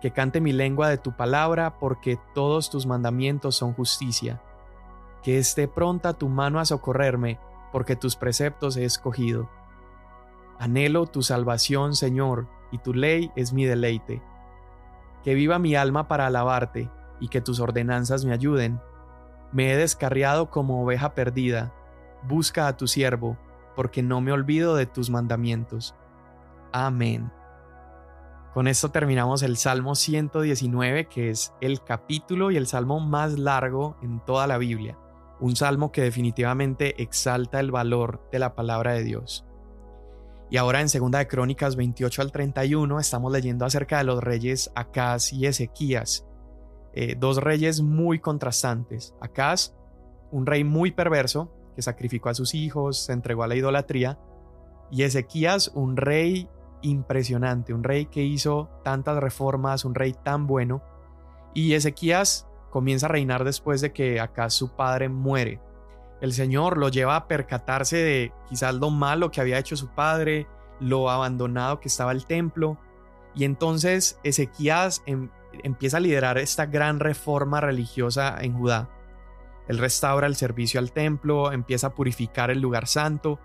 Que 0.00 0.10
cante 0.10 0.40
mi 0.40 0.52
lengua 0.52 0.88
de 0.88 0.98
tu 0.98 1.16
palabra, 1.16 1.78
porque 1.78 2.18
todos 2.34 2.68
tus 2.68 2.84
mandamientos 2.86 3.54
son 3.54 3.74
justicia. 3.74 4.42
Que 5.24 5.38
esté 5.38 5.66
pronta 5.66 6.12
tu 6.12 6.28
mano 6.28 6.60
a 6.60 6.64
socorrerme, 6.64 7.40
porque 7.72 7.96
tus 7.96 8.14
preceptos 8.14 8.76
he 8.76 8.84
escogido. 8.84 9.50
Anhelo 10.60 11.06
tu 11.06 11.22
salvación, 11.22 11.96
Señor, 11.96 12.46
y 12.70 12.78
tu 12.78 12.94
ley 12.94 13.32
es 13.34 13.52
mi 13.52 13.64
deleite 13.64 14.22
que 15.24 15.34
viva 15.34 15.58
mi 15.58 15.74
alma 15.74 16.06
para 16.06 16.26
alabarte, 16.26 16.90
y 17.18 17.28
que 17.28 17.40
tus 17.40 17.58
ordenanzas 17.58 18.24
me 18.26 18.34
ayuden. 18.34 18.80
Me 19.52 19.72
he 19.72 19.76
descarriado 19.76 20.50
como 20.50 20.82
oveja 20.82 21.14
perdida. 21.14 21.72
Busca 22.28 22.68
a 22.68 22.76
tu 22.76 22.86
siervo, 22.86 23.38
porque 23.74 24.02
no 24.02 24.20
me 24.20 24.32
olvido 24.32 24.76
de 24.76 24.84
tus 24.84 25.08
mandamientos. 25.08 25.94
Amén. 26.72 27.32
Con 28.52 28.68
esto 28.68 28.90
terminamos 28.90 29.42
el 29.42 29.56
Salmo 29.56 29.94
119, 29.94 31.06
que 31.06 31.30
es 31.30 31.54
el 31.60 31.82
capítulo 31.82 32.50
y 32.50 32.56
el 32.56 32.66
salmo 32.66 33.00
más 33.00 33.38
largo 33.38 33.96
en 34.02 34.20
toda 34.20 34.46
la 34.46 34.58
Biblia. 34.58 34.98
Un 35.40 35.56
salmo 35.56 35.92
que 35.92 36.02
definitivamente 36.02 37.02
exalta 37.02 37.60
el 37.60 37.70
valor 37.70 38.28
de 38.30 38.38
la 38.38 38.54
palabra 38.54 38.92
de 38.92 39.04
Dios. 39.04 39.44
Y 40.50 40.56
ahora 40.56 40.80
en 40.80 40.88
Segunda 40.88 41.18
de 41.18 41.26
Crónicas 41.26 41.74
28 41.74 42.22
al 42.22 42.32
31 42.32 43.00
estamos 43.00 43.32
leyendo 43.32 43.64
acerca 43.64 43.98
de 43.98 44.04
los 44.04 44.22
reyes 44.22 44.70
Acaz 44.74 45.32
y 45.32 45.46
Ezequías, 45.46 46.26
eh, 46.92 47.16
dos 47.18 47.38
reyes 47.38 47.80
muy 47.80 48.20
contrastantes. 48.20 49.14
Acaz, 49.20 49.74
un 50.30 50.46
rey 50.46 50.62
muy 50.62 50.92
perverso 50.92 51.50
que 51.74 51.82
sacrificó 51.82 52.28
a 52.28 52.34
sus 52.34 52.54
hijos, 52.54 52.98
se 52.98 53.12
entregó 53.12 53.42
a 53.42 53.48
la 53.48 53.56
idolatría, 53.56 54.18
y 54.90 55.02
Ezequías, 55.02 55.72
un 55.74 55.96
rey 55.96 56.48
impresionante, 56.82 57.74
un 57.74 57.82
rey 57.82 58.06
que 58.06 58.22
hizo 58.22 58.68
tantas 58.84 59.16
reformas, 59.16 59.84
un 59.84 59.94
rey 59.94 60.14
tan 60.22 60.46
bueno, 60.46 60.82
y 61.52 61.72
Ezequías 61.72 62.46
comienza 62.74 63.06
a 63.06 63.08
reinar 63.08 63.44
después 63.44 63.80
de 63.80 63.94
que 63.94 64.20
Acaz 64.20 64.52
su 64.52 64.76
padre 64.76 65.08
muere 65.08 65.62
el 66.24 66.32
Señor 66.32 66.78
lo 66.78 66.88
lleva 66.88 67.16
a 67.16 67.28
percatarse 67.28 67.98
de 67.98 68.32
quizás 68.48 68.74
lo 68.74 68.88
malo 68.88 69.30
que 69.30 69.42
había 69.42 69.58
hecho 69.58 69.76
su 69.76 69.88
padre, 69.88 70.46
lo 70.80 71.10
abandonado 71.10 71.80
que 71.80 71.88
estaba 71.88 72.12
el 72.12 72.24
templo, 72.24 72.78
y 73.34 73.44
entonces 73.44 74.18
Ezequías 74.22 75.02
em, 75.04 75.28
empieza 75.62 75.98
a 75.98 76.00
liderar 76.00 76.38
esta 76.38 76.64
gran 76.64 76.98
reforma 76.98 77.60
religiosa 77.60 78.38
en 78.40 78.56
Judá. 78.56 78.88
Él 79.68 79.76
restaura 79.76 80.26
el 80.26 80.34
servicio 80.34 80.80
al 80.80 80.92
templo, 80.92 81.52
empieza 81.52 81.88
a 81.88 81.94
purificar 81.94 82.50
el 82.50 82.60
lugar 82.60 82.86
santo 82.86 83.38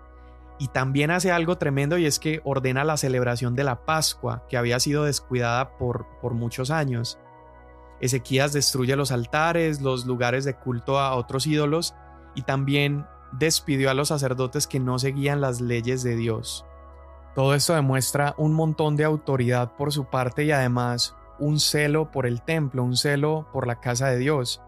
y 0.58 0.68
también 0.68 1.10
hace 1.10 1.32
algo 1.32 1.58
tremendo 1.58 1.98
y 1.98 2.06
es 2.06 2.18
que 2.18 2.40
ordena 2.44 2.82
la 2.84 2.96
celebración 2.96 3.54
de 3.54 3.64
la 3.64 3.84
Pascua, 3.84 4.46
que 4.48 4.56
había 4.56 4.80
sido 4.80 5.04
descuidada 5.04 5.76
por, 5.76 6.06
por 6.22 6.32
muchos 6.32 6.70
años. 6.70 7.18
Ezequías 8.00 8.52
destruye 8.52 8.96
los 8.96 9.12
altares, 9.12 9.80
los 9.80 10.06
lugares 10.06 10.44
de 10.44 10.54
culto 10.54 10.98
a 10.98 11.14
otros 11.14 11.46
ídolos 11.46 11.94
y 12.34 12.42
también 12.42 13.06
despidió 13.32 13.90
a 13.90 13.94
los 13.94 14.08
sacerdotes 14.08 14.66
que 14.66 14.80
no 14.80 14.98
seguían 14.98 15.40
las 15.40 15.60
leyes 15.60 16.02
de 16.02 16.16
Dios. 16.16 16.64
Todo 17.34 17.54
esto 17.54 17.74
demuestra 17.74 18.34
un 18.38 18.54
montón 18.54 18.96
de 18.96 19.04
autoridad 19.04 19.76
por 19.76 19.92
su 19.92 20.06
parte 20.06 20.44
y 20.44 20.50
además 20.50 21.14
un 21.38 21.60
celo 21.60 22.10
por 22.10 22.26
el 22.26 22.42
templo, 22.42 22.82
un 22.82 22.96
celo 22.96 23.46
por 23.52 23.66
la 23.66 23.80
casa 23.80 24.08
de 24.08 24.18
Dios. 24.18 24.60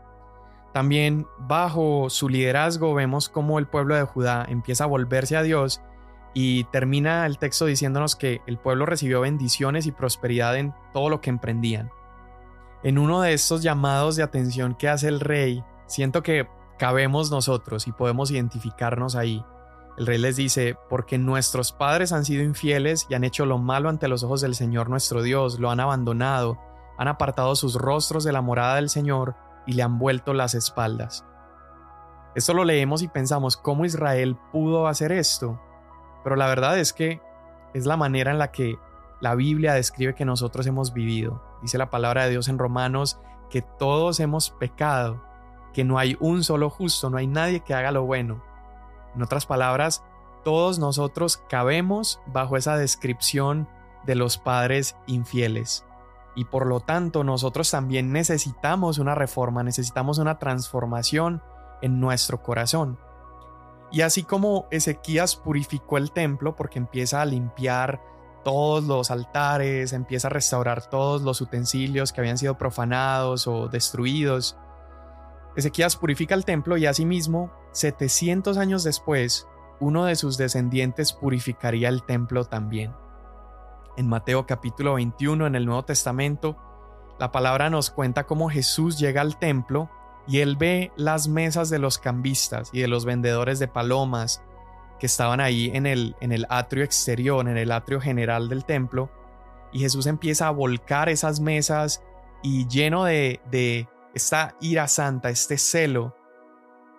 También 0.72 1.26
bajo 1.38 2.08
su 2.08 2.28
liderazgo 2.28 2.94
vemos 2.94 3.28
cómo 3.28 3.58
el 3.58 3.66
pueblo 3.66 3.94
de 3.94 4.04
Judá 4.04 4.46
empieza 4.48 4.84
a 4.84 4.88
volverse 4.88 5.36
a 5.36 5.42
Dios 5.42 5.82
y 6.34 6.64
termina 6.64 7.26
el 7.26 7.38
texto 7.38 7.66
diciéndonos 7.66 8.16
que 8.16 8.40
el 8.46 8.58
pueblo 8.58 8.86
recibió 8.86 9.20
bendiciones 9.20 9.86
y 9.86 9.92
prosperidad 9.92 10.56
en 10.56 10.74
todo 10.92 11.10
lo 11.10 11.20
que 11.20 11.30
emprendían. 11.30 11.90
En 12.84 12.98
uno 12.98 13.20
de 13.20 13.32
estos 13.32 13.62
llamados 13.62 14.16
de 14.16 14.24
atención 14.24 14.74
que 14.74 14.88
hace 14.88 15.06
el 15.06 15.20
rey, 15.20 15.62
siento 15.86 16.22
que 16.22 16.48
cabemos 16.78 17.30
nosotros 17.30 17.86
y 17.86 17.92
podemos 17.92 18.32
identificarnos 18.32 19.14
ahí. 19.14 19.44
El 19.96 20.06
rey 20.06 20.18
les 20.18 20.34
dice, 20.34 20.76
porque 20.88 21.16
nuestros 21.16 21.70
padres 21.70 22.12
han 22.12 22.24
sido 22.24 22.42
infieles 22.42 23.06
y 23.08 23.14
han 23.14 23.22
hecho 23.22 23.46
lo 23.46 23.58
malo 23.58 23.88
ante 23.88 24.08
los 24.08 24.24
ojos 24.24 24.40
del 24.40 24.56
Señor 24.56 24.88
nuestro 24.88 25.22
Dios, 25.22 25.60
lo 25.60 25.70
han 25.70 25.78
abandonado, 25.78 26.58
han 26.98 27.06
apartado 27.06 27.54
sus 27.54 27.76
rostros 27.76 28.24
de 28.24 28.32
la 28.32 28.40
morada 28.40 28.76
del 28.76 28.88
Señor 28.88 29.36
y 29.64 29.74
le 29.74 29.84
han 29.84 30.00
vuelto 30.00 30.34
las 30.34 30.54
espaldas. 30.54 31.24
Esto 32.34 32.52
lo 32.52 32.64
leemos 32.64 33.02
y 33.02 33.08
pensamos, 33.08 33.56
¿cómo 33.56 33.84
Israel 33.84 34.36
pudo 34.50 34.88
hacer 34.88 35.12
esto? 35.12 35.60
Pero 36.24 36.34
la 36.34 36.48
verdad 36.48 36.78
es 36.80 36.92
que 36.92 37.20
es 37.74 37.86
la 37.86 37.96
manera 37.96 38.32
en 38.32 38.38
la 38.38 38.50
que 38.50 38.76
la 39.20 39.36
Biblia 39.36 39.74
describe 39.74 40.14
que 40.14 40.24
nosotros 40.24 40.66
hemos 40.66 40.92
vivido. 40.92 41.51
Dice 41.62 41.78
la 41.78 41.90
palabra 41.90 42.24
de 42.24 42.30
Dios 42.30 42.48
en 42.48 42.58
Romanos 42.58 43.18
que 43.48 43.62
todos 43.62 44.20
hemos 44.20 44.50
pecado 44.50 45.22
que 45.72 45.84
no 45.84 45.98
hay 45.98 46.16
un 46.20 46.44
solo 46.44 46.70
justo, 46.70 47.10
no 47.10 47.16
hay 47.16 47.26
nadie 47.26 47.60
que 47.60 47.74
haga 47.74 47.92
lo 47.92 48.04
bueno. 48.04 48.42
En 49.14 49.22
otras 49.22 49.46
palabras, 49.46 50.04
todos 50.44 50.78
nosotros 50.78 51.36
cabemos 51.48 52.20
bajo 52.26 52.56
esa 52.56 52.76
descripción 52.76 53.68
de 54.04 54.14
los 54.14 54.38
padres 54.38 54.96
infieles. 55.06 55.84
Y 56.34 56.46
por 56.46 56.66
lo 56.66 56.80
tanto 56.80 57.24
nosotros 57.24 57.70
también 57.70 58.12
necesitamos 58.12 58.98
una 58.98 59.14
reforma, 59.14 59.62
necesitamos 59.62 60.18
una 60.18 60.38
transformación 60.38 61.42
en 61.82 62.00
nuestro 62.00 62.42
corazón. 62.42 62.98
Y 63.90 64.00
así 64.00 64.22
como 64.22 64.66
Ezequías 64.70 65.36
purificó 65.36 65.98
el 65.98 66.12
templo 66.12 66.56
porque 66.56 66.78
empieza 66.78 67.20
a 67.20 67.26
limpiar 67.26 68.00
todos 68.42 68.84
los 68.84 69.10
altares, 69.10 69.92
empieza 69.92 70.28
a 70.28 70.30
restaurar 70.30 70.88
todos 70.88 71.22
los 71.22 71.40
utensilios 71.40 72.12
que 72.12 72.20
habían 72.20 72.38
sido 72.38 72.58
profanados 72.58 73.46
o 73.46 73.68
destruidos, 73.68 74.56
Ezequías 75.54 75.96
purifica 75.96 76.34
el 76.34 76.46
templo 76.46 76.78
y 76.78 76.86
asimismo, 76.86 77.52
700 77.72 78.56
años 78.56 78.84
después, 78.84 79.46
uno 79.80 80.06
de 80.06 80.16
sus 80.16 80.38
descendientes 80.38 81.12
purificaría 81.12 81.90
el 81.90 82.02
templo 82.04 82.44
también. 82.44 82.94
En 83.98 84.08
Mateo 84.08 84.46
capítulo 84.46 84.94
21 84.94 85.46
en 85.46 85.54
el 85.54 85.66
Nuevo 85.66 85.84
Testamento, 85.84 86.56
la 87.18 87.32
palabra 87.32 87.68
nos 87.68 87.90
cuenta 87.90 88.24
cómo 88.24 88.48
Jesús 88.48 88.98
llega 88.98 89.20
al 89.20 89.38
templo 89.38 89.90
y 90.26 90.38
él 90.38 90.56
ve 90.56 90.90
las 90.96 91.28
mesas 91.28 91.68
de 91.68 91.78
los 91.78 91.98
cambistas 91.98 92.70
y 92.72 92.80
de 92.80 92.88
los 92.88 93.04
vendedores 93.04 93.58
de 93.58 93.68
palomas 93.68 94.42
que 95.02 95.06
estaban 95.06 95.40
ahí 95.40 95.68
en 95.74 95.86
el, 95.86 96.14
en 96.20 96.30
el 96.30 96.46
atrio 96.48 96.84
exterior, 96.84 97.48
en 97.48 97.56
el 97.56 97.72
atrio 97.72 98.00
general 98.00 98.48
del 98.48 98.64
templo, 98.64 99.10
y 99.72 99.80
Jesús 99.80 100.06
empieza 100.06 100.46
a 100.46 100.52
volcar 100.52 101.08
esas 101.08 101.40
mesas 101.40 102.04
y 102.40 102.68
lleno 102.68 103.02
de, 103.02 103.40
de 103.50 103.88
esta 104.14 104.54
ira 104.60 104.86
santa, 104.86 105.28
este 105.28 105.58
celo, 105.58 106.16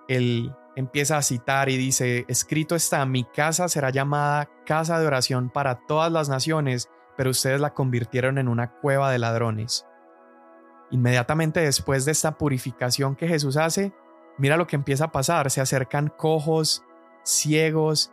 él 0.10 0.54
empieza 0.76 1.16
a 1.16 1.22
citar 1.22 1.70
y 1.70 1.78
dice, 1.78 2.26
escrito 2.28 2.76
está, 2.76 3.06
mi 3.06 3.24
casa 3.24 3.70
será 3.70 3.90
llamada 3.90 4.50
casa 4.66 5.00
de 5.00 5.08
oración 5.08 5.50
para 5.50 5.80
todas 5.88 6.12
las 6.12 6.28
naciones, 6.28 6.90
pero 7.16 7.30
ustedes 7.30 7.62
la 7.62 7.74
convirtieron 7.74 8.38
en 8.38 8.50
una 8.50 8.70
cueva 8.82 9.14
de 9.14 9.20
ladrones. 9.20 9.86
Inmediatamente 10.92 11.62
después 11.62 12.04
de 12.04 12.12
esta 12.12 12.38
purificación 12.38 13.16
que 13.16 13.30
Jesús 13.30 13.56
hace, 13.56 13.94
mira 14.38 14.58
lo 14.58 14.68
que 14.68 14.76
empieza 14.76 15.06
a 15.06 15.12
pasar, 15.14 15.50
se 15.50 15.62
acercan 15.62 16.10
cojos, 16.18 16.84
ciegos, 17.24 18.12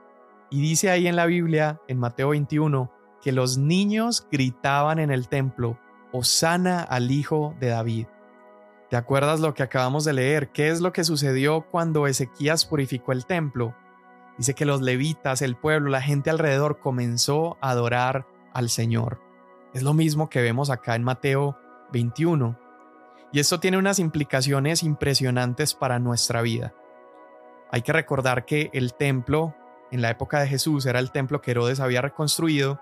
y 0.50 0.60
dice 0.60 0.90
ahí 0.90 1.06
en 1.06 1.16
la 1.16 1.26
Biblia, 1.26 1.80
en 1.86 1.98
Mateo 1.98 2.30
21, 2.30 2.90
que 3.22 3.32
los 3.32 3.58
niños 3.58 4.26
gritaban 4.30 4.98
en 4.98 5.10
el 5.10 5.28
templo, 5.28 5.78
Osana 6.12 6.82
al 6.82 7.10
Hijo 7.10 7.54
de 7.60 7.68
David. 7.68 8.06
¿Te 8.88 8.96
acuerdas 8.96 9.38
lo 9.38 9.54
que 9.54 9.62
acabamos 9.62 10.04
de 10.04 10.12
leer? 10.12 10.50
¿Qué 10.50 10.68
es 10.68 10.80
lo 10.80 10.92
que 10.92 11.04
sucedió 11.04 11.66
cuando 11.70 12.08
Ezequías 12.08 12.66
purificó 12.66 13.12
el 13.12 13.24
templo? 13.24 13.76
Dice 14.36 14.54
que 14.54 14.64
los 14.64 14.80
levitas, 14.80 15.42
el 15.42 15.54
pueblo, 15.54 15.90
la 15.90 16.02
gente 16.02 16.30
alrededor 16.30 16.80
comenzó 16.80 17.56
a 17.60 17.70
adorar 17.70 18.26
al 18.52 18.68
Señor. 18.70 19.20
Es 19.74 19.84
lo 19.84 19.94
mismo 19.94 20.28
que 20.28 20.42
vemos 20.42 20.70
acá 20.70 20.96
en 20.96 21.04
Mateo 21.04 21.56
21. 21.92 22.58
Y 23.32 23.38
esto 23.38 23.60
tiene 23.60 23.78
unas 23.78 24.00
implicaciones 24.00 24.82
impresionantes 24.82 25.74
para 25.74 26.00
nuestra 26.00 26.42
vida. 26.42 26.74
Hay 27.72 27.82
que 27.82 27.92
recordar 27.92 28.44
que 28.44 28.70
el 28.72 28.94
templo 28.94 29.54
en 29.90 30.02
la 30.02 30.10
época 30.10 30.40
de 30.40 30.48
Jesús 30.48 30.86
era 30.86 30.98
el 30.98 31.10
templo 31.10 31.40
que 31.40 31.52
Herodes 31.52 31.80
había 31.80 32.02
reconstruido 32.02 32.80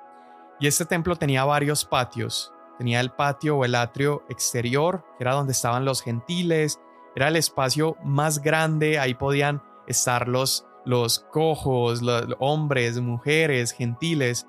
y 0.60 0.66
este 0.66 0.84
templo 0.84 1.16
tenía 1.16 1.44
varios 1.44 1.84
patios 1.84 2.52
Tenía 2.78 3.00
el 3.00 3.10
patio 3.10 3.56
o 3.56 3.64
el 3.64 3.74
atrio 3.74 4.22
exterior, 4.28 5.04
que 5.18 5.24
era 5.24 5.32
donde 5.32 5.50
estaban 5.50 5.84
los 5.84 6.00
gentiles, 6.00 6.78
era 7.16 7.26
el 7.26 7.34
espacio 7.34 7.96
más 8.04 8.40
grande, 8.40 9.00
ahí 9.00 9.14
podían 9.14 9.62
estar 9.88 10.28
los, 10.28 10.64
los 10.84 11.18
cojos, 11.18 12.02
los 12.02 12.26
hombres, 12.38 13.00
mujeres, 13.00 13.72
gentiles, 13.72 14.46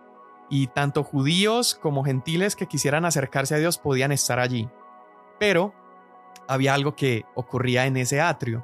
y 0.48 0.68
tanto 0.68 1.04
judíos 1.04 1.74
como 1.74 2.04
gentiles 2.04 2.56
que 2.56 2.68
quisieran 2.68 3.04
acercarse 3.04 3.56
a 3.56 3.58
Dios 3.58 3.80
podían 3.80 4.12
estar 4.12 4.40
allí. 4.40 4.70
Pero 5.40 5.74
había 6.48 6.76
algo 6.76 6.96
que 6.96 7.26
ocurría 7.34 7.88
en 7.88 7.98
ese 7.98 8.22
atrio, 8.22 8.64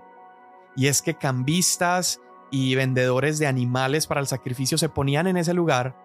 y 0.76 0.88
es 0.88 1.02
que 1.02 1.16
cambistas 1.16 2.22
y 2.52 2.76
vendedores 2.76 3.40
de 3.40 3.48
animales 3.48 4.08
para 4.08 4.22
el 4.22 4.28
sacrificio 4.28 4.78
se 4.78 4.90
ponían 4.90 5.28
en 5.28 5.38
ese 5.38 5.54
lugar 5.54 5.96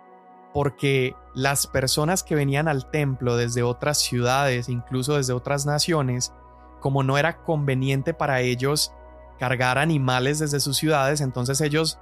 porque 0.53 1.15
las 1.35 1.67
personas 1.67 2.23
que 2.23 2.35
venían 2.35 2.69
al 2.69 2.91
templo 2.91 3.37
desde 3.37 3.63
otras 3.63 3.99
ciudades, 3.99 4.69
incluso 4.69 5.17
desde 5.17 5.33
otras 5.33 5.65
naciones, 5.65 6.33
como 6.81 7.03
no 7.03 7.19
era 7.19 7.43
conveniente 7.43 8.15
para 8.15 8.41
ellos 8.41 8.93
cargar 9.39 9.79
animales 9.79 10.39
desde 10.39 10.61
sus 10.61 10.77
ciudades, 10.77 11.21
entonces 11.21 11.61
ellos 11.61 11.99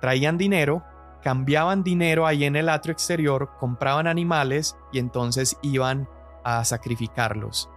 traían 0.00 0.36
dinero, 0.36 0.82
cambiaban 1.22 1.82
dinero 1.82 2.26
ahí 2.26 2.44
en 2.44 2.56
el 2.56 2.68
atrio 2.68 2.92
exterior, 2.92 3.50
compraban 3.58 4.06
animales 4.06 4.76
y 4.92 4.98
entonces 4.98 5.56
iban 5.62 6.08
a 6.44 6.64
sacrificarlos. 6.64 7.70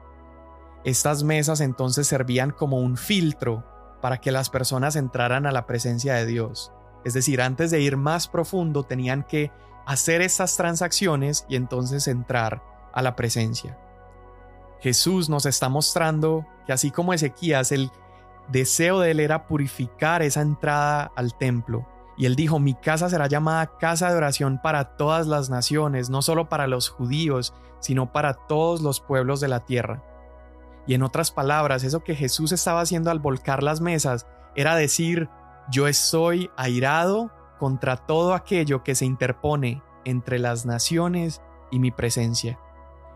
Estas 0.84 1.24
mesas 1.24 1.62
entonces 1.62 2.08
servían 2.08 2.52
como 2.52 2.78
un 2.78 2.98
filtro 2.98 3.64
para 4.02 4.20
que 4.20 4.32
las 4.32 4.50
personas 4.50 4.96
entraran 4.96 5.46
a 5.46 5.52
la 5.52 5.66
presencia 5.66 6.16
de 6.16 6.26
Dios. 6.26 6.72
Es 7.06 7.14
decir, 7.14 7.42
antes 7.42 7.72
de 7.72 7.82
ir 7.82 7.98
más 7.98 8.28
profundo 8.28 8.84
tenían 8.84 9.24
que 9.24 9.52
hacer 9.86 10.22
estas 10.22 10.56
transacciones 10.58 11.46
y 11.50 11.56
entonces 11.56 12.08
entrar 12.08 12.62
a 12.94 13.02
la 13.02 13.16
presencia. 13.16 13.78
Jesús 14.82 15.30
nos 15.30 15.46
está 15.46 15.70
mostrando 15.70 16.46
que 16.66 16.74
así 16.74 16.92
como 16.92 17.14
Ezequías, 17.14 17.72
el 17.72 17.92
deseo 18.50 19.00
de 19.00 19.12
él 19.12 19.20
era 19.20 19.48
purificar 19.48 20.22
esa 20.22 20.42
entrada 20.42 21.12
al 21.16 21.38
templo. 21.38 21.88
Y 22.18 22.26
él 22.26 22.36
dijo, 22.36 22.60
mi 22.60 22.74
casa 22.74 23.10
será 23.10 23.28
llamada 23.28 23.78
casa 23.78 24.10
de 24.10 24.18
oración 24.18 24.60
para 24.62 24.98
todas 24.98 25.28
las 25.28 25.50
naciones, 25.50 26.10
no 26.10 26.22
solo 26.22 26.50
para 26.50 26.68
los 26.68 26.90
judíos, 26.90 27.54
sino 27.80 28.12
para 28.12 28.34
todos 28.34 28.82
los 28.82 29.00
pueblos 29.00 29.40
de 29.40 29.48
la 29.48 29.62
tierra. 29.62 30.04
Y 30.90 30.96
en 30.96 31.04
otras 31.04 31.30
palabras, 31.30 31.84
eso 31.84 32.04
que 32.04 32.16
Jesús 32.16 32.52
estaba 32.52 32.82
haciendo 32.82 33.12
al 33.12 33.20
volcar 33.20 33.62
las 33.62 33.80
mesas 33.80 34.26
era 34.56 34.76
decir, 34.76 35.30
yo 35.70 35.88
estoy 35.88 36.50
airado 36.58 37.32
contra 37.60 37.96
todo 37.96 38.34
aquello 38.34 38.82
que 38.82 38.96
se 38.96 39.06
interpone 39.06 39.84
entre 40.04 40.40
las 40.40 40.66
naciones 40.66 41.44
y 41.70 41.78
mi 41.78 41.92
presencia. 41.92 42.60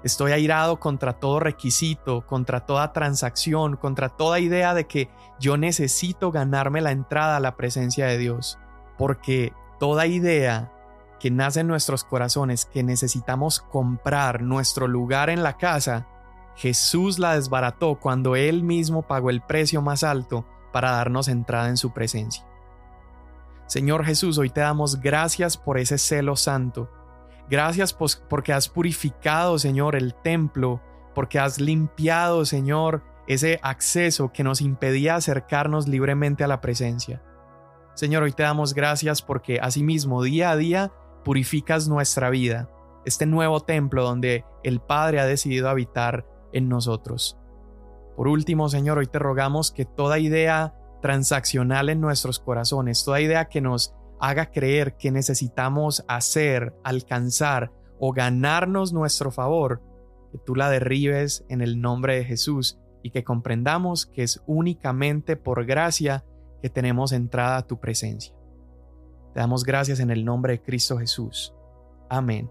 Estoy 0.04 0.34
airado 0.34 0.80
contra 0.80 1.14
todo 1.14 1.40
requisito, 1.40 2.28
contra 2.28 2.60
toda 2.68 2.94
transacción, 2.94 3.76
contra 3.76 4.10
toda 4.10 4.40
idea 4.40 4.76
de 4.76 4.86
que 4.86 5.10
yo 5.40 5.58
necesito 5.58 6.32
ganarme 6.32 6.80
la 6.80 6.92
entrada 6.92 7.38
a 7.38 7.40
la 7.40 7.56
presencia 7.56 8.06
de 8.06 8.20
Dios. 8.20 8.60
Porque 9.00 9.52
toda 9.80 10.06
idea 10.06 10.72
que 11.20 11.32
nace 11.32 11.62
en 11.62 11.70
nuestros 11.70 12.04
corazones, 12.04 12.66
que 12.66 12.84
necesitamos 12.84 13.62
comprar 13.62 14.44
nuestro 14.44 14.88
lugar 14.88 15.32
en 15.32 15.42
la 15.42 15.58
casa, 15.58 16.06
Jesús 16.56 17.20
la 17.20 17.36
desbarató 17.36 18.00
cuando 18.00 18.36
Él 18.36 18.64
mismo 18.64 19.04
pagó 19.04 19.30
el 19.30 19.42
precio 19.42 19.82
más 19.82 20.04
alto 20.04 20.46
para 20.72 20.92
darnos 20.92 21.28
entrada 21.28 21.70
en 21.70 21.78
su 21.78 21.94
presencia. 21.94 22.46
Señor 23.68 24.06
Jesús, 24.06 24.38
hoy 24.38 24.50
te 24.50 24.62
damos 24.62 25.00
gracias 25.00 25.58
por 25.58 25.78
ese 25.78 25.98
celo 25.98 26.36
santo 26.36 26.90
Gracias 27.50 27.94
porque 27.94 28.54
has 28.54 28.70
purificado, 28.70 29.60
Señor, 29.60 29.96
el 29.96 30.16
templo, 30.16 30.82
porque 31.14 31.40
has 31.40 31.60
limpiado, 31.60 32.46
Señor, 32.46 33.04
ese 33.28 33.60
acceso 33.62 34.32
que 34.32 34.44
nos 34.44 34.62
impedía 34.62 35.16
acercarnos 35.16 35.88
libremente 35.88 36.44
a 36.44 36.48
la 36.48 36.62
presencia. 36.62 37.22
Señor, 37.96 38.24
hoy 38.24 38.32
te 38.32 38.44
damos 38.44 38.74
gracias 38.74 39.22
porque 39.22 39.60
asimismo 39.62 40.24
día 40.24 40.52
a 40.52 40.58
día 40.58 40.92
purificas 41.24 41.88
nuestra 41.88 42.30
vida, 42.30 42.70
este 43.06 43.26
nuevo 43.26 43.60
templo 43.60 44.04
donde 44.04 44.46
el 44.64 44.80
Padre 44.80 45.20
ha 45.20 45.26
decidido 45.26 45.70
habitar 45.70 46.26
en 46.54 46.70
nosotros. 46.70 47.38
Por 48.16 48.28
último, 48.28 48.70
Señor, 48.70 49.00
hoy 49.00 49.08
te 49.08 49.20
rogamos 49.20 49.72
que 49.72 49.86
toda 49.86 50.20
idea 50.20 50.76
transaccional 51.02 51.90
en 51.90 52.00
nuestros 52.00 52.40
corazones, 52.40 53.04
toda 53.04 53.20
idea 53.20 53.50
que 53.50 53.60
nos 53.60 53.94
haga 54.20 54.52
creer 54.52 54.96
que 54.96 55.12
necesitamos 55.12 56.06
hacer, 56.08 56.74
alcanzar 56.84 57.72
o 58.00 58.14
ganarnos 58.14 58.94
nuestro 58.94 59.32
favor, 59.32 59.82
que 60.32 60.38
tú 60.38 60.56
la 60.56 60.70
derribes 60.70 61.46
en 61.50 61.62
el 61.62 61.82
nombre 61.82 62.16
de 62.16 62.24
Jesús 62.24 62.80
y 63.02 63.12
que 63.12 63.24
comprendamos 63.24 64.06
que 64.06 64.24
es 64.24 64.42
únicamente 64.46 65.36
por 65.36 65.66
gracia 65.66 66.24
que 66.62 66.70
tenemos 66.70 67.12
entrada 67.12 67.58
a 67.58 67.68
tu 67.68 67.80
presencia. 67.80 68.34
Te 69.34 69.40
damos 69.40 69.64
gracias 69.66 70.00
en 70.00 70.10
el 70.10 70.24
nombre 70.24 70.54
de 70.54 70.62
Cristo 70.62 70.98
Jesús. 70.98 71.54
Amén. 72.10 72.50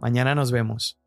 Mañana 0.00 0.34
nos 0.34 0.52
vemos. 0.52 1.05